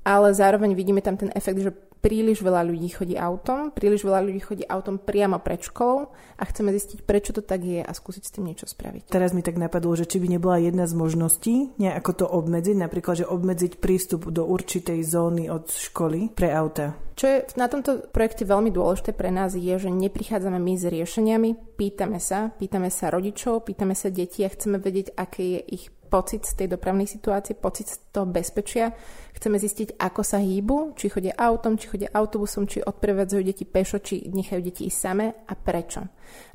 ale 0.08 0.32
zároveň 0.32 0.72
vidíme 0.72 1.04
tam 1.04 1.20
ten 1.20 1.28
efekt, 1.36 1.60
že 1.60 1.76
príliš 1.98 2.42
veľa 2.42 2.64
ľudí 2.66 2.88
chodí 2.90 3.14
autom, 3.18 3.74
príliš 3.74 4.06
veľa 4.06 4.20
ľudí 4.24 4.40
chodí 4.40 4.64
autom 4.64 4.98
priamo 4.98 5.42
pred 5.42 5.60
školou 5.62 6.14
a 6.38 6.42
chceme 6.46 6.70
zistiť, 6.74 7.02
prečo 7.02 7.34
to 7.34 7.42
tak 7.42 7.66
je 7.66 7.82
a 7.82 7.92
skúsiť 7.92 8.22
s 8.24 8.32
tým 8.34 8.48
niečo 8.48 8.66
spraviť. 8.70 9.10
Teraz 9.10 9.34
mi 9.34 9.42
tak 9.42 9.58
napadlo, 9.58 9.94
že 9.98 10.06
či 10.06 10.22
by 10.22 10.38
nebola 10.38 10.62
jedna 10.62 10.86
z 10.86 10.94
možností 10.94 11.74
nejako 11.76 12.10
to 12.14 12.26
obmedziť, 12.26 12.76
napríklad, 12.78 13.24
že 13.24 13.30
obmedziť 13.30 13.82
prístup 13.82 14.30
do 14.30 14.46
určitej 14.46 15.02
zóny 15.02 15.50
od 15.50 15.68
školy 15.68 16.30
pre 16.32 16.54
auta. 16.54 16.94
Čo 17.18 17.26
je 17.26 17.38
na 17.58 17.66
tomto 17.66 18.06
projekte 18.14 18.46
veľmi 18.46 18.70
dôležité 18.70 19.10
pre 19.10 19.34
nás 19.34 19.58
je, 19.58 19.74
že 19.74 19.90
neprichádzame 19.90 20.62
my 20.62 20.74
s 20.78 20.86
riešeniami, 20.86 21.50
pýtame 21.74 22.22
sa, 22.22 22.54
pýtame 22.54 22.94
sa 22.94 23.10
rodičov, 23.10 23.66
pýtame 23.66 23.98
sa 23.98 24.06
detí 24.06 24.46
a 24.46 24.52
chceme 24.54 24.78
vedieť, 24.78 25.18
aké 25.18 25.58
je 25.58 25.60
ich 25.66 25.84
pocit 26.08 26.48
z 26.48 26.64
tej 26.64 26.68
dopravnej 26.72 27.04
situácie, 27.04 27.52
pocit 27.54 27.92
z 27.92 27.96
toho 28.10 28.24
bezpečia. 28.24 28.96
Chceme 29.36 29.60
zistiť, 29.60 30.00
ako 30.00 30.24
sa 30.24 30.40
hýbu, 30.42 30.98
či 30.98 31.12
chodia 31.12 31.36
autom, 31.36 31.78
či 31.78 31.86
chodia 31.86 32.10
autobusom, 32.10 32.66
či 32.66 32.82
odprevádzajú 32.82 33.42
deti 33.44 33.62
pešo, 33.68 34.00
či 34.02 34.26
nechajú 34.32 34.60
deti 34.64 34.88
ísť 34.88 34.98
same 34.98 35.26
a 35.46 35.54
prečo. 35.54 36.02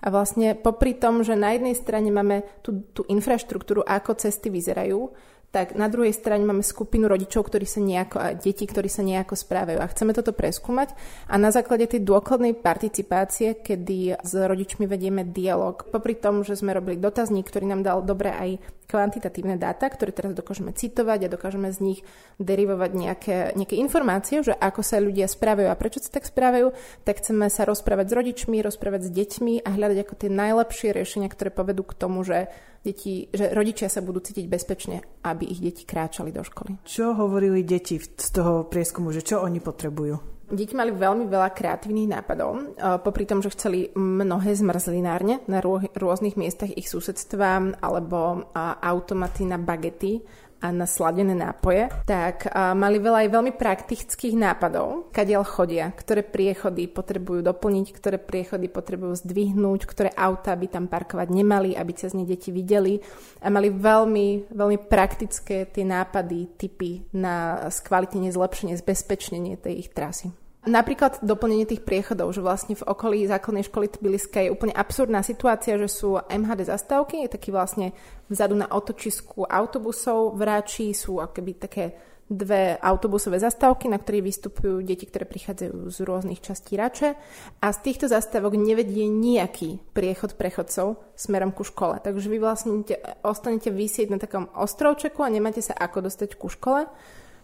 A 0.03 0.07
vlastne 0.11 0.57
popri 0.57 0.97
tom, 0.97 1.23
že 1.23 1.37
na 1.37 1.55
jednej 1.55 1.77
strane 1.77 2.11
máme 2.11 2.43
tú, 2.65 2.83
tú 2.91 3.07
infraštruktúru, 3.07 3.85
ako 3.87 4.19
cesty 4.19 4.51
vyzerajú, 4.51 5.13
tak 5.53 5.77
na 5.77 5.85
druhej 5.85 6.17
strane 6.17 6.41
máme 6.41 6.65
skupinu 6.65 7.05
rodičov, 7.05 7.45
ktorí 7.45 7.69
sa 7.69 7.77
nejako, 7.77 8.17
a 8.17 8.33
detí, 8.33 8.65
ktorí 8.65 8.89
sa 8.89 9.05
nejako 9.05 9.37
správajú. 9.37 9.77
A 9.77 9.91
chceme 9.93 10.09
toto 10.09 10.33
preskúmať 10.33 10.97
a 11.29 11.37
na 11.37 11.53
základe 11.53 11.85
tej 11.85 12.01
dôkladnej 12.01 12.57
participácie, 12.57 13.61
kedy 13.61 14.17
s 14.17 14.33
rodičmi 14.33 14.89
vedieme 14.89 15.21
dialog, 15.21 15.85
popri 15.93 16.17
tom, 16.17 16.41
že 16.41 16.57
sme 16.57 16.73
robili 16.73 16.97
dotazník, 16.97 17.53
ktorý 17.53 17.69
nám 17.69 17.85
dal 17.85 18.01
dobre 18.01 18.33
aj 18.33 18.49
kvantitatívne 18.89 19.61
dáta, 19.61 19.93
ktoré 19.93 20.09
teraz 20.09 20.33
dokážeme 20.33 20.73
citovať 20.73 21.29
a 21.29 21.33
dokážeme 21.37 21.69
z 21.69 21.79
nich 21.81 21.99
derivovať 22.41 22.91
nejaké, 22.93 23.37
nejaké 23.53 23.77
informácie, 23.77 24.41
že 24.41 24.57
ako 24.57 24.81
sa 24.81 24.97
ľudia 25.01 25.29
správajú 25.29 25.69
a 25.69 25.77
prečo 25.77 26.01
sa 26.01 26.17
tak 26.17 26.25
správajú, 26.25 26.73
tak 27.05 27.21
chceme 27.21 27.45
sa 27.53 27.69
rozprávať 27.69 28.09
s 28.09 28.17
rodičmi, 28.17 28.57
rozprávať 28.61 29.05
s 29.05 29.13
deťmi 29.13 29.53
a 29.63 29.69
hľadať 29.69 29.97
ako 30.01 30.13
tie 30.17 30.29
najlepšie 30.33 30.89
riešenia, 30.93 31.29
ktoré 31.29 31.49
povedú 31.53 31.85
k 31.85 31.97
tomu, 31.97 32.25
že 32.25 32.49
deti, 32.83 33.31
že 33.31 33.55
rodičia 33.55 33.87
sa 33.87 34.03
budú 34.03 34.19
cítiť 34.19 34.45
bezpečne, 34.51 34.99
aby 35.23 35.47
ich 35.47 35.63
deti 35.63 35.87
kráčali 35.87 36.35
do 36.35 36.43
školy. 36.43 36.83
Čo 36.83 37.15
hovorili 37.15 37.63
deti 37.63 37.95
z 37.97 38.29
toho 38.29 38.67
prieskumu, 38.67 39.15
že 39.15 39.23
čo 39.23 39.39
oni 39.39 39.63
potrebujú? 39.63 40.35
Deti 40.53 40.75
mali 40.75 40.91
veľmi 40.91 41.25
veľa 41.31 41.49
kreatívnych 41.55 42.13
nápadov, 42.13 42.77
popri 43.01 43.25
tom, 43.25 43.41
že 43.41 43.55
chceli 43.55 43.89
mnohé 43.95 44.53
zmrzlinárne 44.53 45.41
na 45.49 45.63
rôznych 45.95 46.35
miestach 46.37 46.69
ich 46.69 46.91
susedstva 46.91 47.79
alebo 47.79 48.51
automaty 48.53 49.47
na 49.47 49.57
bagety 49.57 50.21
a 50.63 50.71
na 50.71 50.87
sladené 50.87 51.35
nápoje, 51.35 51.91
tak 52.07 52.47
mali 52.55 53.03
veľa 53.03 53.27
aj 53.27 53.29
veľmi 53.35 53.51
praktických 53.59 54.39
nápadov, 54.39 55.11
kadiaľ 55.11 55.43
chodia, 55.43 55.91
ktoré 55.91 56.23
priechody 56.23 56.87
potrebujú 56.87 57.43
doplniť, 57.43 57.87
ktoré 57.91 58.15
priechody 58.15 58.71
potrebujú 58.71 59.19
zdvihnúť, 59.27 59.83
ktoré 59.83 60.09
auta 60.15 60.55
by 60.55 60.67
tam 60.71 60.87
parkovať 60.87 61.27
nemali, 61.27 61.75
aby 61.75 61.91
cez 61.91 62.15
ne 62.15 62.23
deti 62.23 62.55
videli 62.55 63.03
a 63.43 63.51
mali 63.51 63.67
veľmi, 63.67 64.55
veľmi 64.55 64.77
praktické 64.87 65.67
tie 65.67 65.83
nápady, 65.83 66.55
typy 66.55 67.11
na 67.11 67.67
skvalitnenie, 67.67 68.31
zlepšenie, 68.31 68.79
zbezpečnenie 68.79 69.59
tej 69.59 69.83
ich 69.83 69.91
trasy. 69.91 70.31
Napríklad 70.63 71.19
doplnenie 71.19 71.67
tých 71.67 71.83
priechodov, 71.83 72.31
že 72.31 72.39
vlastne 72.39 72.79
v 72.79 72.87
okolí 72.87 73.27
základnej 73.27 73.67
školy 73.67 73.91
Tbiliska 73.91 74.47
je 74.47 74.53
úplne 74.53 74.71
absurdná 74.71 75.19
situácia, 75.19 75.75
že 75.75 75.91
sú 75.91 76.15
MHD 76.15 76.71
zastávky, 76.71 77.27
je 77.27 77.35
taký 77.35 77.51
vlastne 77.51 77.91
vzadu 78.31 78.55
na 78.55 78.71
otočisku 78.71 79.43
autobusov, 79.43 80.39
v 80.39 80.41
Ráči 80.47 80.95
sú 80.95 81.19
akoby 81.19 81.51
také 81.59 81.85
dve 82.31 82.79
autobusové 82.79 83.43
zastávky, 83.43 83.91
na 83.91 83.99
ktorých 83.99 84.23
vystupujú 84.23 84.79
deti, 84.87 85.03
ktoré 85.03 85.27
prichádzajú 85.27 85.91
z 85.91 85.97
rôznych 86.07 86.39
častí 86.39 86.79
Rače 86.79 87.19
a 87.59 87.67
z 87.75 87.79
týchto 87.83 88.07
zastávok 88.07 88.55
nevedie 88.55 89.11
nejaký 89.11 89.83
priechod 89.91 90.39
prechodcov 90.39 90.95
smerom 91.19 91.51
ku 91.51 91.67
škole. 91.67 91.99
Takže 91.99 92.31
vy 92.31 92.39
vlastne 92.39 92.87
ostanete 93.21 93.67
vysieť 93.67 94.15
na 94.15 94.17
takom 94.17 94.47
ostrovčeku 94.55 95.19
a 95.19 95.33
nemáte 95.33 95.59
sa 95.59 95.75
ako 95.75 96.07
dostať 96.07 96.39
ku 96.39 96.47
škole 96.47 96.87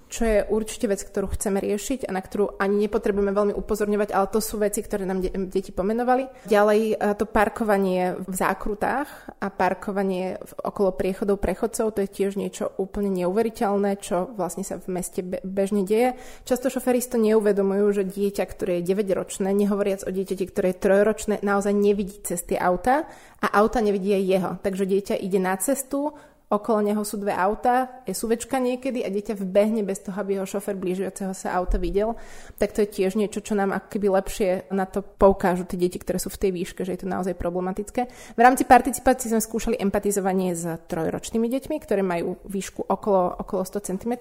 čo 0.09 0.25
je 0.25 0.41
určite 0.49 0.89
vec, 0.89 1.05
ktorú 1.05 1.29
chceme 1.37 1.61
riešiť 1.61 2.09
a 2.09 2.11
na 2.11 2.19
ktorú 2.19 2.57
ani 2.57 2.89
nepotrebujeme 2.89 3.29
veľmi 3.29 3.53
upozorňovať, 3.53 4.09
ale 4.09 4.27
to 4.33 4.41
sú 4.41 4.57
veci, 4.57 4.81
ktoré 4.81 5.05
nám 5.05 5.21
de- 5.21 5.31
deti 5.47 5.69
pomenovali. 5.69 6.49
Ďalej 6.49 6.81
e, 6.81 6.95
to 7.13 7.29
parkovanie 7.29 8.17
v 8.17 8.33
zákrutách 8.33 9.07
a 9.37 9.47
parkovanie 9.53 10.41
v, 10.41 10.51
okolo 10.65 10.97
priechodov 10.97 11.37
prechodcov, 11.37 11.93
to 11.93 12.01
je 12.03 12.09
tiež 12.09 12.41
niečo 12.41 12.73
úplne 12.81 13.13
neuveriteľné, 13.21 14.01
čo 14.01 14.33
vlastne 14.33 14.65
sa 14.65 14.81
v 14.81 14.89
meste 14.89 15.21
be- 15.21 15.45
bežne 15.45 15.85
deje. 15.85 16.17
Často 16.43 16.73
šoféry 16.73 16.99
to 17.05 17.21
neuvedomujú, 17.21 18.01
že 18.01 18.03
dieťa, 18.09 18.43
ktoré 18.49 18.81
je 18.81 18.91
9-ročné, 18.91 19.53
nehovoriac 19.53 20.03
o 20.03 20.11
dieťati, 20.11 20.43
ktoré 20.49 20.73
je 20.73 20.81
3-ročné, 20.81 21.35
naozaj 21.45 21.71
nevidí 21.71 22.17
cez 22.25 22.41
tie 22.43 22.57
auta 22.57 23.05
a 23.39 23.47
auta 23.61 23.79
nevidí 23.79 24.11
aj 24.11 24.23
jeho. 24.25 24.51
Takže 24.65 24.83
dieťa 24.89 25.15
ide 25.21 25.39
na 25.39 25.55
cestu, 25.61 26.17
okolo 26.49 26.81
neho 26.81 27.05
sú 27.05 27.21
dve 27.21 27.29
auta, 27.29 28.01
je 28.09 28.17
súvečka 28.17 28.57
niekedy 28.57 29.05
a 29.05 29.13
dieťa 29.13 29.37
vbehne 29.37 29.85
bez 29.85 30.01
toho, 30.01 30.17
aby 30.17 30.41
ho 30.41 30.49
šofer 30.49 30.73
blížiaceho 30.73 31.29
sa 31.37 31.53
auta 31.53 31.77
videl, 31.77 32.17
tak 32.57 32.73
to 32.73 32.81
je 32.81 32.89
tiež 32.89 33.13
niečo, 33.13 33.45
čo 33.45 33.53
nám 33.53 33.69
akoby 33.69 34.09
lepšie 34.09 34.49
na 34.73 34.89
to 34.89 35.05
poukážu 35.05 35.69
tie 35.69 35.77
deti, 35.77 36.01
ktoré 36.01 36.17
sú 36.17 36.33
v 36.33 36.41
tej 36.41 36.51
výške, 36.57 36.81
že 36.81 36.97
je 36.97 37.05
to 37.05 37.07
naozaj 37.07 37.37
problematické. 37.37 38.09
V 38.33 38.41
rámci 38.41 38.65
participácie 38.65 39.29
sme 39.29 39.45
skúšali 39.45 39.77
empatizovanie 39.77 40.57
s 40.57 40.65
trojročnými 40.89 41.45
deťmi, 41.45 41.75
ktoré 41.85 42.01
majú 42.01 42.41
výšku 42.49 42.81
okolo, 42.89 43.37
okolo 43.45 43.61
100 43.61 43.93
cm, 43.93 44.13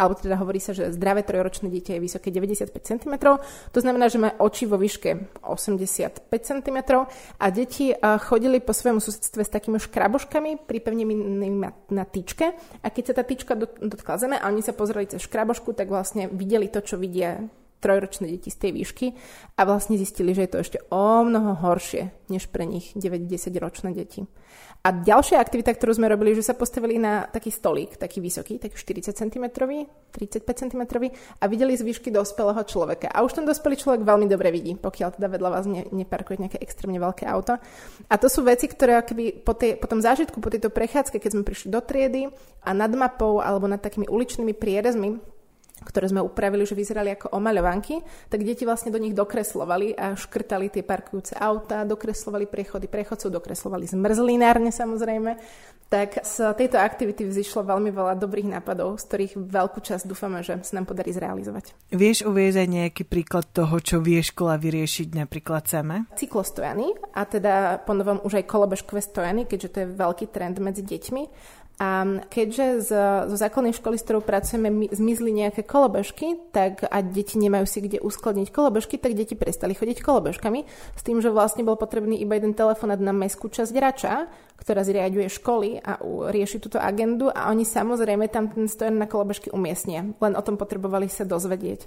alebo 0.00 0.16
teda 0.16 0.40
hovorí 0.40 0.64
sa, 0.64 0.72
že 0.72 0.96
zdravé 0.96 1.28
trojročné 1.28 1.68
dieťa 1.68 2.00
je 2.00 2.00
vysoké 2.00 2.32
95 2.32 2.72
cm, 2.72 3.14
to 3.68 3.78
znamená, 3.84 4.08
že 4.08 4.16
má 4.16 4.32
oči 4.40 4.64
vo 4.64 4.80
výške 4.80 5.44
85 5.44 6.32
cm 6.32 6.78
a 7.36 7.46
deti 7.52 7.92
chodili 8.24 8.64
po 8.64 8.72
svojom 8.72 9.04
susedstve 9.04 9.44
s 9.44 9.50
takými 9.52 9.76
škraboškami 9.76 10.64
pripevnenými 10.64 11.65
na, 11.66 11.70
na 11.90 12.04
tyčke 12.06 12.54
a 12.80 12.86
keď 12.86 13.04
sa 13.10 13.14
tá 13.18 13.22
tyčka 13.26 13.58
dotkla 13.58 14.16
zeme 14.22 14.36
a 14.38 14.46
oni 14.46 14.62
sa 14.62 14.70
pozreli 14.70 15.10
cez 15.10 15.26
škrabošku, 15.26 15.74
tak 15.74 15.90
vlastne 15.90 16.30
videli 16.30 16.70
to, 16.70 16.78
čo 16.78 16.94
vidia 16.94 17.42
trojročné 17.86 18.26
deti 18.34 18.50
z 18.50 18.58
tej 18.58 18.70
výšky 18.74 19.06
a 19.54 19.62
vlastne 19.62 19.94
zistili, 19.94 20.34
že 20.34 20.44
je 20.44 20.50
to 20.50 20.58
ešte 20.58 20.78
o 20.90 21.22
mnoho 21.22 21.54
horšie, 21.54 22.10
než 22.26 22.50
pre 22.50 22.66
nich 22.66 22.90
9-10 22.98 23.54
ročné 23.62 23.94
deti. 23.94 24.26
A 24.86 24.94
ďalšia 24.94 25.42
aktivita, 25.42 25.74
ktorú 25.74 25.98
sme 25.98 26.06
robili, 26.06 26.30
že 26.30 26.46
sa 26.46 26.54
postavili 26.54 26.94
na 26.94 27.26
taký 27.26 27.50
stolík, 27.50 27.98
taký 27.98 28.22
vysoký, 28.22 28.62
taký 28.62 28.78
40 28.78 29.18
cm, 29.18 29.44
35 30.14 30.46
cm 30.46 30.82
a 31.42 31.44
videli 31.50 31.74
z 31.74 31.82
výšky 31.82 32.14
dospelého 32.14 32.62
človeka. 32.62 33.10
A 33.10 33.26
už 33.26 33.34
ten 33.34 33.42
dospelý 33.42 33.74
človek 33.74 34.06
veľmi 34.06 34.30
dobre 34.30 34.54
vidí, 34.54 34.78
pokiaľ 34.78 35.18
teda 35.18 35.26
vedľa 35.26 35.50
vás 35.50 35.66
ne, 35.66 35.90
neparkuje 35.90 36.38
nejaké 36.38 36.58
extrémne 36.62 37.02
veľké 37.02 37.26
auto. 37.26 37.58
A 38.06 38.14
to 38.14 38.30
sú 38.30 38.46
veci, 38.46 38.70
ktoré 38.70 39.02
akoby 39.02 39.42
po, 39.42 39.58
tej, 39.58 39.74
po 39.74 39.90
tom 39.90 39.98
zážitku, 39.98 40.38
po 40.38 40.54
tejto 40.54 40.70
prechádzke, 40.70 41.18
keď 41.18 41.30
sme 41.34 41.42
prišli 41.42 41.74
do 41.74 41.82
triedy 41.82 42.30
a 42.62 42.70
nad 42.70 42.94
mapou 42.94 43.42
alebo 43.42 43.66
nad 43.66 43.82
takými 43.82 44.06
uličnými 44.06 44.54
prierezmi 44.54 45.35
ktoré 45.84 46.08
sme 46.08 46.24
upravili, 46.24 46.64
že 46.64 46.72
vyzerali 46.72 47.12
ako 47.12 47.36
omaľovanky, 47.36 48.00
tak 48.32 48.40
deti 48.46 48.64
vlastne 48.64 48.88
do 48.88 49.02
nich 49.02 49.12
dokreslovali 49.12 49.92
a 49.92 50.16
škrtali 50.16 50.72
tie 50.72 50.80
parkujúce 50.80 51.36
auta, 51.36 51.84
dokreslovali 51.84 52.48
priechody 52.48 52.88
prechodcov, 52.88 53.28
dokreslovali 53.28 53.84
zmrzlinárne 53.84 54.72
samozrejme. 54.72 55.36
Tak 55.86 56.26
z 56.26 56.50
tejto 56.58 56.82
aktivity 56.82 57.22
vzýšlo 57.22 57.62
veľmi 57.62 57.94
veľa 57.94 58.18
dobrých 58.18 58.58
nápadov, 58.58 58.98
z 58.98 59.06
ktorých 59.06 59.32
veľkú 59.38 59.78
časť 59.78 60.10
dúfame, 60.10 60.42
že 60.42 60.58
sa 60.66 60.82
nám 60.82 60.90
podarí 60.90 61.14
zrealizovať. 61.14 61.78
Vieš 61.94 62.26
uvieť 62.26 62.66
aj 62.66 62.68
nejaký 62.68 63.02
príklad 63.06 63.46
toho, 63.54 63.78
čo 63.78 64.02
vie 64.02 64.18
škola 64.18 64.58
vyriešiť 64.58 65.14
napríklad 65.14 65.62
sama? 65.70 66.10
Cyklostojany 66.18 66.90
a 67.14 67.22
teda 67.22 67.86
ponovom 67.86 68.18
už 68.26 68.42
aj 68.42 68.50
kolobežkové 68.50 68.98
stojany, 68.98 69.46
keďže 69.46 69.68
to 69.70 69.78
je 69.86 69.92
veľký 69.94 70.26
trend 70.34 70.58
medzi 70.58 70.82
deťmi. 70.82 71.22
A 71.76 72.24
keďže 72.32 72.88
z, 72.88 72.90
zo 73.28 73.36
základnej 73.36 73.76
školy, 73.76 74.00
s 74.00 74.04
ktorou 74.08 74.24
pracujeme, 74.24 74.88
zmizli 74.88 75.28
nejaké 75.28 75.60
kolobežky, 75.60 76.40
tak 76.48 76.88
a 76.88 77.04
deti 77.04 77.36
nemajú 77.36 77.68
si 77.68 77.84
kde 77.84 78.00
uskladniť 78.00 78.48
kolobežky, 78.48 78.96
tak 78.96 79.12
deti 79.12 79.36
prestali 79.36 79.76
chodiť 79.76 80.00
kolobežkami 80.00 80.64
s 80.96 81.02
tým, 81.04 81.20
že 81.20 81.28
vlastne 81.28 81.68
bol 81.68 81.76
potrebný 81.76 82.16
iba 82.16 82.40
jeden 82.40 82.56
telefonát 82.56 82.96
na 82.96 83.12
mestskú 83.12 83.52
časť 83.52 83.76
Rača, 83.76 84.24
ktorá 84.56 84.88
zriaduje 84.88 85.28
školy 85.28 85.84
a 85.84 86.00
rieši 86.32 86.64
túto 86.64 86.80
agendu 86.80 87.28
a 87.28 87.52
oni 87.52 87.68
samozrejme 87.68 88.32
tam 88.32 88.48
ten 88.48 88.72
stojan 88.72 88.96
na 88.96 89.04
kolobežky 89.04 89.52
umiestnia. 89.52 90.08
Len 90.16 90.32
o 90.32 90.40
tom 90.40 90.56
potrebovali 90.56 91.12
sa 91.12 91.28
dozvedieť. 91.28 91.84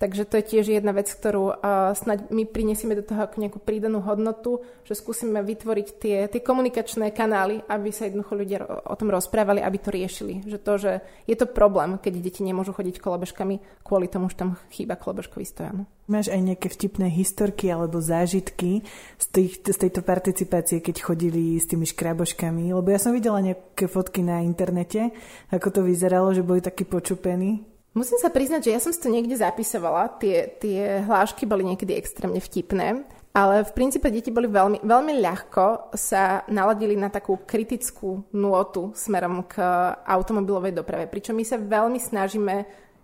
Takže 0.00 0.24
to 0.24 0.40
je 0.40 0.48
tiež 0.56 0.80
jedna 0.80 0.96
vec, 0.96 1.12
ktorú 1.12 1.52
uh, 1.52 1.92
snaď 1.92 2.32
my 2.32 2.48
prinesieme 2.48 2.96
do 2.96 3.04
toho 3.04 3.28
nejakú 3.36 3.60
prídanú 3.60 4.00
hodnotu, 4.00 4.64
že 4.88 4.96
skúsime 4.96 5.44
vytvoriť 5.44 5.88
tie, 6.00 6.24
tie 6.24 6.40
komunikačné 6.40 7.12
kanály, 7.12 7.60
aby 7.68 7.92
sa 7.92 8.08
jednoducho 8.08 8.32
ľudia 8.32 8.64
o 8.64 8.96
tom 8.96 9.12
rozprávali, 9.12 9.60
aby 9.60 9.76
to 9.76 9.92
riešili. 9.92 10.40
Že 10.48 10.58
to, 10.64 10.72
že 10.80 10.92
je 11.28 11.36
to 11.36 11.44
problém, 11.44 12.00
keď 12.00 12.16
deti 12.16 12.40
nemôžu 12.40 12.72
chodiť 12.72 12.96
kolobežkami 12.96 13.84
kvôli 13.84 14.08
tomu, 14.08 14.32
že 14.32 14.40
tam 14.40 14.56
chýba 14.72 14.96
kolobežkový 14.96 15.44
stojan. 15.44 15.84
Máš 16.08 16.32
aj 16.32 16.48
nejaké 16.48 16.72
vtipné 16.72 17.12
historky 17.12 17.68
alebo 17.68 18.00
zážitky 18.00 18.80
z, 19.20 19.26
tých, 19.28 19.60
z 19.60 19.76
tejto 19.84 20.00
participácie, 20.00 20.80
keď 20.80 20.96
chodili 21.12 21.60
s 21.60 21.68
tými 21.68 21.84
škraboškami? 21.84 22.72
Lebo 22.72 22.88
ja 22.88 22.96
som 22.96 23.12
videla 23.12 23.44
nejaké 23.44 23.84
fotky 23.84 24.24
na 24.24 24.40
internete, 24.40 25.12
ako 25.52 25.68
to 25.68 25.80
vyzeralo, 25.84 26.32
že 26.32 26.40
boli 26.40 26.64
takí 26.64 26.88
počupení. 26.88 27.68
Musím 27.90 28.22
sa 28.22 28.30
priznať, 28.30 28.70
že 28.70 28.74
ja 28.74 28.80
som 28.80 28.94
si 28.94 29.02
to 29.02 29.10
niekde 29.10 29.34
zapisovala. 29.34 30.14
Tie, 30.22 30.46
tie 30.62 31.02
hlášky 31.02 31.42
boli 31.42 31.66
niekedy 31.66 31.98
extrémne 31.98 32.38
vtipné. 32.38 33.02
Ale 33.30 33.62
v 33.62 33.74
princípe 33.74 34.10
deti 34.10 34.34
boli 34.34 34.50
veľmi, 34.50 34.82
veľmi 34.82 35.22
ľahko 35.22 35.94
sa 35.94 36.42
naladili 36.50 36.98
na 36.98 37.10
takú 37.10 37.38
kritickú 37.46 38.26
nôtu 38.34 38.90
smerom 38.94 39.46
k 39.46 39.62
automobilovej 40.02 40.74
doprave. 40.74 41.06
Pričom 41.06 41.38
my 41.38 41.46
sa 41.46 41.54
veľmi 41.54 41.98
snažíme 41.98 42.54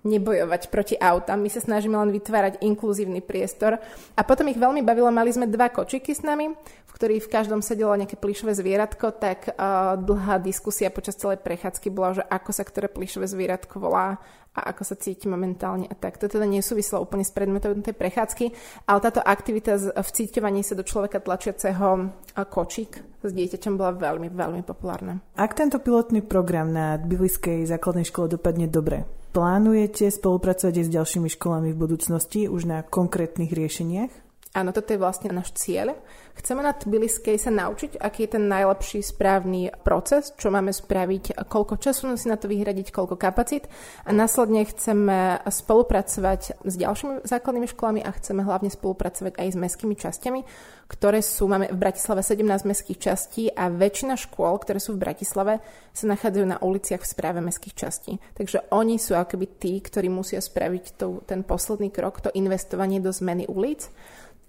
nebojovať 0.06 0.70
proti 0.70 0.94
autám. 0.96 1.42
My 1.42 1.50
sa 1.50 1.58
snažíme 1.58 1.98
len 1.98 2.14
vytvárať 2.14 2.62
inkluzívny 2.62 3.20
priestor. 3.20 3.82
A 4.14 4.20
potom 4.22 4.46
ich 4.46 4.56
veľmi 4.56 4.86
bavilo, 4.86 5.10
mali 5.10 5.34
sme 5.34 5.50
dva 5.50 5.68
kočiky 5.68 6.14
s 6.14 6.22
nami, 6.22 6.54
v 6.56 6.90
ktorých 6.94 7.26
v 7.26 7.32
každom 7.32 7.60
sedelo 7.60 7.92
nejaké 7.98 8.16
plišové 8.16 8.54
zvieratko, 8.56 9.12
tak 9.18 9.52
uh, 9.52 9.98
dlhá 10.00 10.40
diskusia 10.40 10.88
počas 10.88 11.18
celej 11.18 11.44
prechádzky 11.44 11.92
bola, 11.92 12.16
že 12.16 12.24
ako 12.24 12.50
sa 12.54 12.64
ktoré 12.64 12.88
plišové 12.88 13.28
zvieratko 13.28 13.76
volá 13.82 14.16
a 14.56 14.72
ako 14.72 14.82
sa 14.88 14.96
cíti 14.96 15.28
momentálne 15.28 15.84
a 15.84 15.94
tak. 15.94 16.16
To 16.16 16.32
teda 16.32 16.48
nesúvislo 16.48 17.04
úplne 17.04 17.28
s 17.28 17.30
predmetom 17.36 17.84
tej 17.84 17.92
prechádzky, 17.92 18.44
ale 18.88 18.98
táto 19.04 19.20
aktivita 19.20 19.92
v 19.92 20.08
cíťovaní 20.08 20.64
sa 20.64 20.72
do 20.72 20.80
človeka 20.80 21.20
tlačiaceho 21.20 22.08
kočík 22.48 23.04
s 23.20 23.32
dieťaťom 23.36 23.76
bola 23.76 23.92
veľmi, 23.92 24.32
veľmi 24.32 24.64
populárna. 24.64 25.20
Ak 25.36 25.52
tento 25.52 25.76
pilotný 25.76 26.24
program 26.24 26.72
na 26.72 26.96
Tbiliskej 26.96 27.68
základnej 27.68 28.08
škole 28.08 28.32
dopadne 28.32 28.64
dobre, 28.64 29.04
plánujete 29.36 30.08
spolupracovať 30.08 30.80
aj 30.80 30.86
s 30.88 30.94
ďalšími 30.96 31.28
školami 31.36 31.76
v 31.76 31.80
budúcnosti 31.84 32.48
už 32.48 32.64
na 32.64 32.80
konkrétnych 32.80 33.52
riešeniach? 33.52 34.25
Áno, 34.56 34.72
toto 34.72 34.96
je 34.96 35.02
vlastne 35.04 35.28
náš 35.36 35.52
cieľ. 35.52 35.92
Chceme 36.32 36.64
na 36.64 36.72
Tbiliskej 36.72 37.36
sa 37.36 37.52
naučiť, 37.52 38.00
aký 38.00 38.24
je 38.24 38.40
ten 38.40 38.44
najlepší 38.48 39.04
správny 39.04 39.68
proces, 39.84 40.32
čo 40.40 40.48
máme 40.48 40.72
spraviť, 40.72 41.44
koľko 41.44 41.76
času 41.76 42.16
si 42.16 42.24
na 42.24 42.40
to 42.40 42.48
vyhradiť, 42.48 42.88
koľko 42.88 43.20
kapacít 43.20 43.68
a 44.08 44.16
následne 44.16 44.64
chceme 44.64 45.44
spolupracovať 45.44 46.64
s 46.64 46.74
ďalšími 46.76 47.28
základnými 47.28 47.68
školami 47.68 48.00
a 48.00 48.16
chceme 48.16 48.40
hlavne 48.48 48.72
spolupracovať 48.72 49.36
aj 49.36 49.48
s 49.52 49.60
mestskými 49.60 49.92
časťami, 49.96 50.40
ktoré 50.88 51.20
sú, 51.20 51.52
máme 51.52 51.68
v 51.68 51.76
Bratislave 51.76 52.24
17 52.24 52.64
mestských 52.64 52.98
častí 53.00 53.52
a 53.52 53.68
väčšina 53.68 54.16
škôl, 54.16 54.56
ktoré 54.56 54.80
sú 54.80 54.96
v 54.96 55.04
Bratislave, 55.04 55.60
sa 55.92 56.04
nachádzajú 56.08 56.46
na 56.48 56.60
uliciach 56.64 57.04
v 57.04 57.12
správe 57.12 57.40
mestských 57.44 57.76
častí. 57.76 58.12
Takže 58.32 58.72
oni 58.72 58.96
sú 58.96 59.16
akoby 59.18 59.60
tí, 59.60 59.80
ktorí 59.84 60.08
musia 60.08 60.40
spraviť 60.40 60.84
to, 60.96 61.26
ten 61.28 61.44
posledný 61.44 61.92
krok, 61.92 62.24
to 62.24 62.32
investovanie 62.32 63.04
do 63.04 63.12
zmeny 63.12 63.44
ulic 63.48 63.88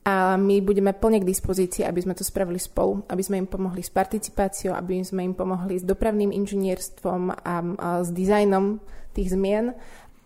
a 0.08 0.40
my 0.40 0.64
budeme 0.64 0.96
plne 0.96 1.20
k 1.20 1.28
dispozícii, 1.28 1.84
aby 1.84 2.00
sme 2.00 2.16
to 2.16 2.24
spravili 2.24 2.56
spolu, 2.56 3.04
aby 3.12 3.20
sme 3.20 3.44
im 3.44 3.48
pomohli 3.52 3.84
s 3.84 3.92
participáciou, 3.92 4.72
aby 4.72 5.04
sme 5.04 5.28
im 5.28 5.36
pomohli 5.36 5.76
s 5.76 5.84
dopravným 5.84 6.32
inžinierstvom 6.32 7.36
a, 7.36 7.56
a 7.60 7.90
s 8.08 8.10
dizajnom 8.16 8.80
tých 9.12 9.36
zmien 9.36 9.76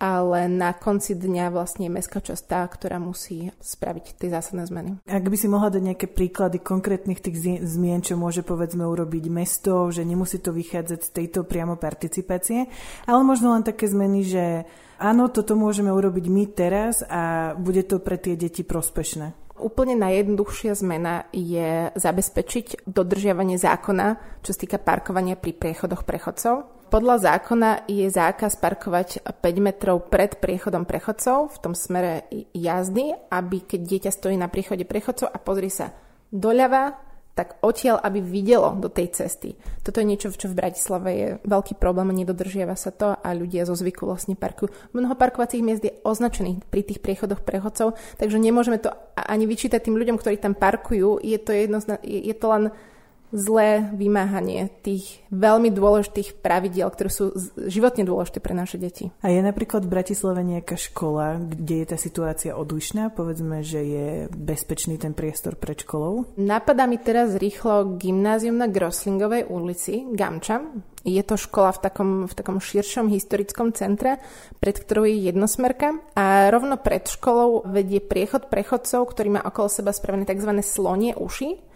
ale 0.01 0.49
na 0.49 0.73
konci 0.73 1.13
dňa 1.13 1.53
vlastne 1.53 1.85
je 1.85 1.93
mestská 1.93 2.25
časť 2.25 2.43
tá, 2.49 2.65
ktorá 2.65 2.97
musí 2.97 3.53
spraviť 3.61 4.17
tie 4.17 4.33
zásadné 4.33 4.65
zmeny. 4.65 4.89
Ak 5.05 5.21
by 5.21 5.37
si 5.37 5.45
mohla 5.45 5.69
dať 5.69 5.93
nejaké 5.93 6.07
príklady 6.09 6.57
konkrétnych 6.57 7.21
tých 7.21 7.61
zmien, 7.61 8.01
čo 8.01 8.17
môže 8.17 8.41
povedzme 8.41 8.81
urobiť 8.81 9.29
mesto, 9.29 9.93
že 9.93 10.01
nemusí 10.01 10.41
to 10.41 10.57
vychádzať 10.57 10.99
z 11.05 11.09
tejto 11.13 11.45
priamo 11.45 11.77
participácie, 11.77 12.65
ale 13.05 13.21
možno 13.21 13.53
len 13.53 13.61
také 13.61 13.85
zmeny, 13.85 14.25
že 14.25 14.65
áno, 14.97 15.29
toto 15.29 15.53
môžeme 15.53 15.93
urobiť 15.93 16.25
my 16.33 16.43
teraz 16.49 17.05
a 17.05 17.53
bude 17.53 17.85
to 17.85 18.01
pre 18.01 18.17
tie 18.17 18.33
deti 18.33 18.65
prospešné. 18.65 19.40
Úplne 19.61 19.93
najjednoduchšia 20.01 20.73
zmena 20.73 21.29
je 21.29 21.93
zabezpečiť 21.93 22.89
dodržiavanie 22.89 23.61
zákona, 23.61 24.41
čo 24.41 24.57
sa 24.57 24.59
týka 24.59 24.81
parkovania 24.81 25.37
pri 25.37 25.53
priechodoch 25.53 26.01
prechodcov. 26.01 26.81
Podľa 26.91 27.15
zákona 27.23 27.87
je 27.87 28.09
zákaz 28.09 28.59
parkovať 28.59 29.23
5 29.23 29.39
metrov 29.63 30.11
pred 30.11 30.35
priechodom 30.41 30.83
prechodcov 30.83 31.55
v 31.55 31.57
tom 31.63 31.71
smere 31.77 32.27
jazdy, 32.51 33.15
aby 33.31 33.63
keď 33.63 33.79
dieťa 33.85 34.11
stojí 34.11 34.35
na 34.35 34.51
príchode 34.51 34.83
prechodcov 34.83 35.31
a 35.31 35.37
pozrie 35.39 35.71
sa 35.71 35.95
doľava, 36.33 37.10
tak 37.41 37.57
odtiaľ, 37.65 37.97
aby 38.05 38.21
videlo 38.21 38.77
do 38.77 38.85
tej 38.85 39.09
cesty. 39.17 39.57
Toto 39.81 39.97
je 39.97 40.05
niečo, 40.05 40.29
čo 40.29 40.45
v 40.45 40.61
Bratislave 40.61 41.09
je 41.09 41.27
veľký 41.41 41.81
problém, 41.81 42.13
nedodržiava 42.13 42.77
sa 42.77 42.93
to 42.93 43.17
a 43.17 43.29
ľudia 43.33 43.65
zo 43.65 43.73
zvyku 43.73 44.05
vlastne 44.05 44.37
parkujú. 44.37 44.69
Mnoho 44.93 45.17
parkovacích 45.17 45.65
miest 45.65 45.81
je 45.81 45.97
označených 46.05 46.61
pri 46.69 46.85
tých 46.85 47.01
priechodoch 47.01 47.41
prechodcov, 47.41 47.97
takže 48.21 48.37
nemôžeme 48.37 48.77
to 48.77 48.93
ani 49.17 49.49
vyčítať 49.49 49.81
tým 49.81 49.97
ľuďom, 49.97 50.21
ktorí 50.21 50.37
tam 50.37 50.53
parkujú. 50.53 51.17
Je 51.25 51.41
to, 51.41 51.49
jednozna- 51.49 52.01
je 52.05 52.35
to 52.37 52.45
len 52.45 52.63
zlé 53.31 53.91
vymáhanie 53.95 54.69
tých 54.83 55.23
veľmi 55.31 55.71
dôležitých 55.71 56.43
pravidiel, 56.43 56.91
ktoré 56.91 57.09
sú 57.09 57.31
životne 57.67 58.03
dôležité 58.03 58.43
pre 58.43 58.51
naše 58.51 58.77
deti. 58.77 59.09
A 59.23 59.31
je 59.31 59.39
napríklad 59.39 59.87
v 59.87 59.93
Bratislave 59.95 60.43
nejaká 60.43 60.75
škola, 60.75 61.39
kde 61.39 61.83
je 61.83 61.87
tá 61.87 61.97
situácia 61.97 62.51
odlišná? 62.53 63.11
Povedzme, 63.15 63.63
že 63.63 63.81
je 63.81 64.07
bezpečný 64.31 64.99
ten 64.99 65.15
priestor 65.15 65.55
pred 65.55 65.79
školou? 65.79 66.35
Napadá 66.35 66.85
mi 66.85 66.99
teraz 66.99 67.39
rýchlo 67.39 67.97
gymnázium 67.97 68.59
na 68.59 68.67
Groslingovej 68.67 69.47
ulici, 69.47 70.05
Gamča. 70.11 70.61
Je 71.01 71.23
to 71.25 71.33
škola 71.33 71.73
v 71.73 71.79
takom, 71.81 72.11
v 72.29 72.33
takom 72.37 72.61
širšom 72.61 73.09
historickom 73.09 73.73
centre, 73.73 74.21
pred 74.61 74.77
ktorou 74.77 75.09
je 75.09 75.33
jednosmerka 75.33 75.97
a 76.13 76.53
rovno 76.53 76.77
pred 76.77 77.09
školou 77.09 77.65
vedie 77.65 77.97
priechod 77.97 78.53
prechodcov, 78.53 79.09
ktorý 79.09 79.39
má 79.39 79.41
okolo 79.41 79.65
seba 79.65 79.89
spravené 79.89 80.29
tzv. 80.29 80.61
slonie 80.61 81.17
uši 81.17 81.71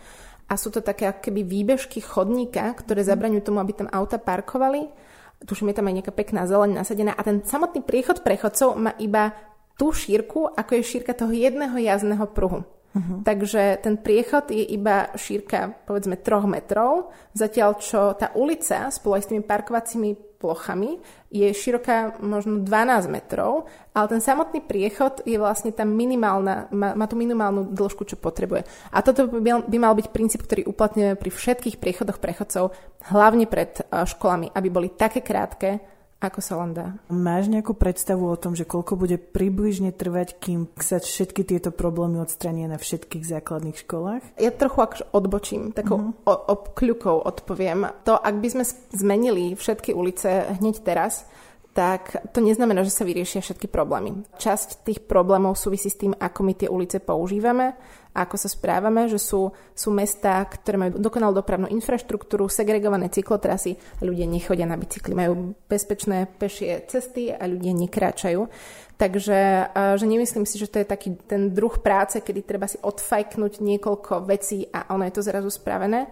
a 0.46 0.54
sú 0.56 0.70
to 0.70 0.86
také 0.86 1.10
keby 1.10 1.42
výbežky 1.42 2.02
chodníka, 2.02 2.74
ktoré 2.78 3.02
mhm. 3.02 3.10
zabraňujú 3.10 3.44
tomu, 3.46 3.58
aby 3.62 3.74
tam 3.74 3.90
auta 3.90 4.22
parkovali. 4.22 4.90
Tuším, 5.46 5.74
je 5.74 5.78
tam 5.78 5.88
aj 5.92 5.96
nejaká 6.02 6.14
pekná 6.16 6.48
zeleň 6.48 6.80
nasadená 6.80 7.12
a 7.14 7.22
ten 7.22 7.44
samotný 7.44 7.84
priechod 7.84 8.24
prechodcov 8.24 8.80
má 8.80 8.96
iba 8.98 9.36
tú 9.76 9.92
šírku, 9.92 10.48
ako 10.56 10.80
je 10.80 10.88
šírka 10.88 11.12
toho 11.12 11.36
jedného 11.36 11.76
jazdného 11.76 12.26
pruhu. 12.32 12.64
Uh-huh. 12.96 13.20
Takže 13.28 13.84
ten 13.84 14.00
priechod 14.00 14.48
je 14.48 14.64
iba 14.64 15.12
šírka 15.20 15.76
povedzme 15.84 16.16
3 16.16 16.48
metrov, 16.48 17.12
zatiaľ 17.36 17.76
čo 17.84 18.16
tá 18.16 18.32
ulica 18.40 18.88
spolu 18.88 19.20
aj 19.20 19.24
s 19.28 19.30
tými 19.36 19.44
parkovacími 19.44 20.35
plochami 20.46 21.02
je 21.34 21.50
široká 21.50 22.22
možno 22.22 22.62
12 22.62 23.10
metrov, 23.10 23.66
ale 23.98 24.06
ten 24.14 24.22
samotný 24.22 24.62
priechod 24.62 25.26
je 25.26 25.42
vlastne 25.42 25.74
tá 25.74 25.82
minimálna, 25.82 26.70
má, 26.70 26.94
má 26.94 27.10
tú 27.10 27.18
minimálnu 27.18 27.74
dĺžku, 27.74 28.06
čo 28.06 28.22
potrebuje. 28.22 28.62
A 28.94 29.02
toto 29.02 29.26
by, 29.26 29.66
by 29.66 29.78
mal 29.82 29.98
byť 29.98 30.14
princíp, 30.14 30.46
ktorý 30.46 30.70
uplatňujeme 30.70 31.18
pri 31.18 31.32
všetkých 31.34 31.82
priechodoch 31.82 32.22
prechodcov, 32.22 32.78
hlavne 33.10 33.50
pred 33.50 33.82
eh, 33.82 34.06
školami, 34.06 34.54
aby 34.54 34.68
boli 34.70 34.94
také 34.94 35.26
krátke, 35.26 35.95
ako 36.28 36.42
sa 36.42 36.58
len 36.62 36.72
dá. 36.74 36.88
Máš 37.08 37.48
nejakú 37.48 37.78
predstavu 37.78 38.26
o 38.28 38.40
tom, 38.40 38.58
že 38.58 38.66
koľko 38.66 38.98
bude 38.98 39.18
približne 39.22 39.94
trvať, 39.94 40.38
kým 40.42 40.68
sa 40.82 40.98
všetky 41.00 41.46
tieto 41.46 41.70
problémy 41.70 42.20
odstrania 42.22 42.66
na 42.66 42.82
všetkých 42.82 43.24
základných 43.24 43.78
školách? 43.86 44.24
Ja 44.42 44.52
trochu 44.52 44.80
akože 44.82 45.06
odbočím, 45.14 45.72
takou 45.72 46.14
uh-huh. 46.14 46.26
obkľukou 46.26 47.22
odpoviem. 47.24 47.88
To, 48.10 48.18
ak 48.18 48.36
by 48.42 48.48
sme 48.52 48.64
zmenili 48.94 49.54
všetky 49.54 49.94
ulice 49.94 50.58
hneď 50.58 50.82
teraz, 50.82 51.30
tak 51.76 52.32
to 52.32 52.40
neznamená, 52.40 52.88
že 52.88 52.96
sa 52.96 53.04
vyriešia 53.04 53.44
všetky 53.44 53.68
problémy. 53.68 54.24
Časť 54.40 54.88
tých 54.88 55.04
problémov 55.04 55.60
súvisí 55.60 55.92
s 55.92 56.00
tým, 56.00 56.16
ako 56.16 56.40
my 56.48 56.54
tie 56.56 56.72
ulice 56.72 57.04
používame, 57.04 57.76
ako 58.16 58.36
sa 58.40 58.48
správame, 58.48 59.12
že 59.12 59.20
sú, 59.20 59.52
sú 59.76 59.92
mestá, 59.92 60.40
ktoré 60.48 60.80
majú 60.80 60.92
dokonalú 60.96 61.36
dopravnú 61.44 61.68
infraštruktúru, 61.68 62.48
segregované 62.48 63.12
cyklotrasy 63.12 63.76
a 64.00 64.02
ľudia 64.08 64.24
nechodia 64.24 64.64
na 64.64 64.80
bicykli, 64.80 65.12
majú 65.12 65.52
bezpečné 65.68 66.32
pešie 66.40 66.88
cesty 66.88 67.36
a 67.36 67.44
ľudia 67.44 67.76
nekráčajú. 67.76 68.48
Takže 68.96 69.40
že 70.00 70.06
nemyslím 70.08 70.48
si, 70.48 70.56
že 70.56 70.72
to 70.72 70.80
je 70.80 70.88
taký 70.88 71.20
ten 71.28 71.52
druh 71.52 71.76
práce, 71.84 72.24
kedy 72.24 72.48
treba 72.48 72.64
si 72.64 72.80
odfajknúť 72.80 73.60
niekoľko 73.60 74.24
vecí 74.24 74.64
a 74.72 74.88
ono 74.96 75.04
je 75.04 75.14
to 75.20 75.28
zrazu 75.28 75.52
spravené. 75.52 76.08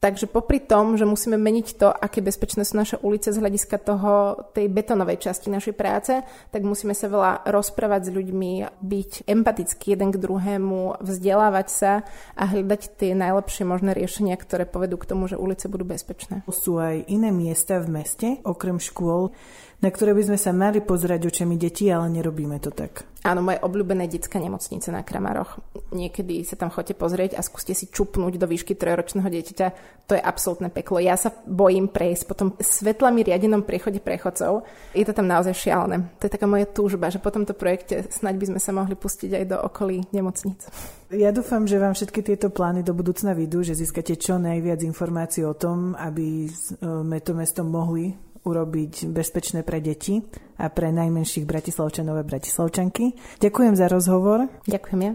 Takže 0.00 0.32
popri 0.32 0.64
tom, 0.64 0.96
že 0.96 1.04
musíme 1.04 1.36
meniť 1.36 1.76
to, 1.76 1.92
aké 1.92 2.24
bezpečné 2.24 2.64
sú 2.64 2.72
naše 2.72 2.96
ulice 3.04 3.36
z 3.36 3.36
hľadiska 3.36 3.76
toho, 3.84 4.48
tej 4.56 4.72
betonovej 4.72 5.20
časti 5.20 5.52
našej 5.52 5.76
práce, 5.76 6.24
tak 6.24 6.64
musíme 6.64 6.96
sa 6.96 7.12
veľa 7.12 7.44
rozprávať 7.44 8.08
s 8.08 8.14
ľuďmi, 8.16 8.80
byť 8.80 9.28
empatický 9.28 9.92
jeden 9.92 10.08
k 10.08 10.16
druhému, 10.16 11.04
vzdelávať 11.04 11.68
sa 11.68 11.92
a 12.32 12.48
hľadať 12.48 12.96
tie 12.96 13.12
najlepšie 13.12 13.68
možné 13.68 13.92
riešenia, 13.92 14.40
ktoré 14.40 14.64
povedú 14.64 14.96
k 14.96 15.12
tomu, 15.12 15.28
že 15.28 15.36
ulice 15.36 15.68
budú 15.68 15.84
bezpečné. 15.84 16.48
Sú 16.48 16.80
aj 16.80 17.04
iné 17.04 17.28
miesta 17.28 17.76
v 17.76 18.00
meste, 18.00 18.40
okrem 18.48 18.80
škôl, 18.80 19.36
na 19.80 19.88
ktoré 19.88 20.12
by 20.12 20.32
sme 20.32 20.38
sa 20.38 20.52
mali 20.52 20.84
pozerať 20.84 21.32
očami 21.32 21.56
detí, 21.56 21.88
ale 21.88 22.12
nerobíme 22.12 22.60
to 22.60 22.68
tak. 22.68 23.08
Áno, 23.20 23.44
moje 23.44 23.60
obľúbené 23.60 24.08
detská 24.08 24.40
nemocnice 24.40 24.88
na 24.88 25.04
Kramaroch. 25.04 25.60
Niekedy 25.92 26.40
sa 26.44 26.56
tam 26.56 26.72
chodte 26.72 26.96
pozrieť 26.96 27.36
a 27.36 27.44
skúste 27.44 27.76
si 27.76 27.88
čupnúť 27.88 28.40
do 28.40 28.48
výšky 28.48 28.76
trojročného 28.76 29.28
dieťaťa. 29.28 29.66
To 30.08 30.16
je 30.16 30.22
absolútne 30.24 30.72
peklo. 30.72 31.00
Ja 31.00 31.20
sa 31.20 31.32
bojím 31.44 31.92
prejsť 31.92 32.22
po 32.24 32.32
tom 32.36 32.48
svetlami 32.56 33.24
riadenom 33.24 33.64
priechode 33.64 34.00
prechodcov. 34.00 34.64
Je 34.96 35.04
to 35.04 35.12
tam 35.12 35.28
naozaj 35.28 35.52
šialené. 35.52 36.12
To 36.16 36.28
je 36.28 36.32
taká 36.32 36.48
moja 36.48 36.64
túžba, 36.64 37.12
že 37.12 37.20
po 37.20 37.28
tomto 37.28 37.52
projekte 37.52 38.08
snaď 38.08 38.40
by 38.40 38.46
sme 38.56 38.60
sa 38.60 38.72
mohli 38.72 38.96
pustiť 38.96 39.36
aj 39.36 39.44
do 39.48 39.56
okolí 39.60 40.00
nemocnic. 40.16 40.64
Ja 41.12 41.28
dúfam, 41.32 41.68
že 41.68 41.76
vám 41.76 41.92
všetky 41.92 42.24
tieto 42.24 42.48
plány 42.48 42.80
do 42.80 42.96
budúcna 42.96 43.36
vidú, 43.36 43.60
že 43.60 43.76
získate 43.76 44.16
čo 44.16 44.40
najviac 44.40 44.80
informácií 44.80 45.44
o 45.44 45.56
tom, 45.56 45.92
aby 45.92 46.48
sme 46.48 47.20
to 47.20 47.36
mesto 47.36 47.60
mohli 47.64 48.29
urobiť 48.44 49.12
bezpečné 49.12 49.60
pre 49.60 49.84
deti 49.84 50.24
a 50.56 50.72
pre 50.72 50.88
najmenších 50.88 51.44
bratislavčanov 51.44 52.16
a 52.16 52.24
bratislavčanky. 52.24 53.12
Ďakujem 53.40 53.74
za 53.76 53.86
rozhovor. 53.92 54.48
Ďakujem 54.64 55.00
ja. 55.04 55.12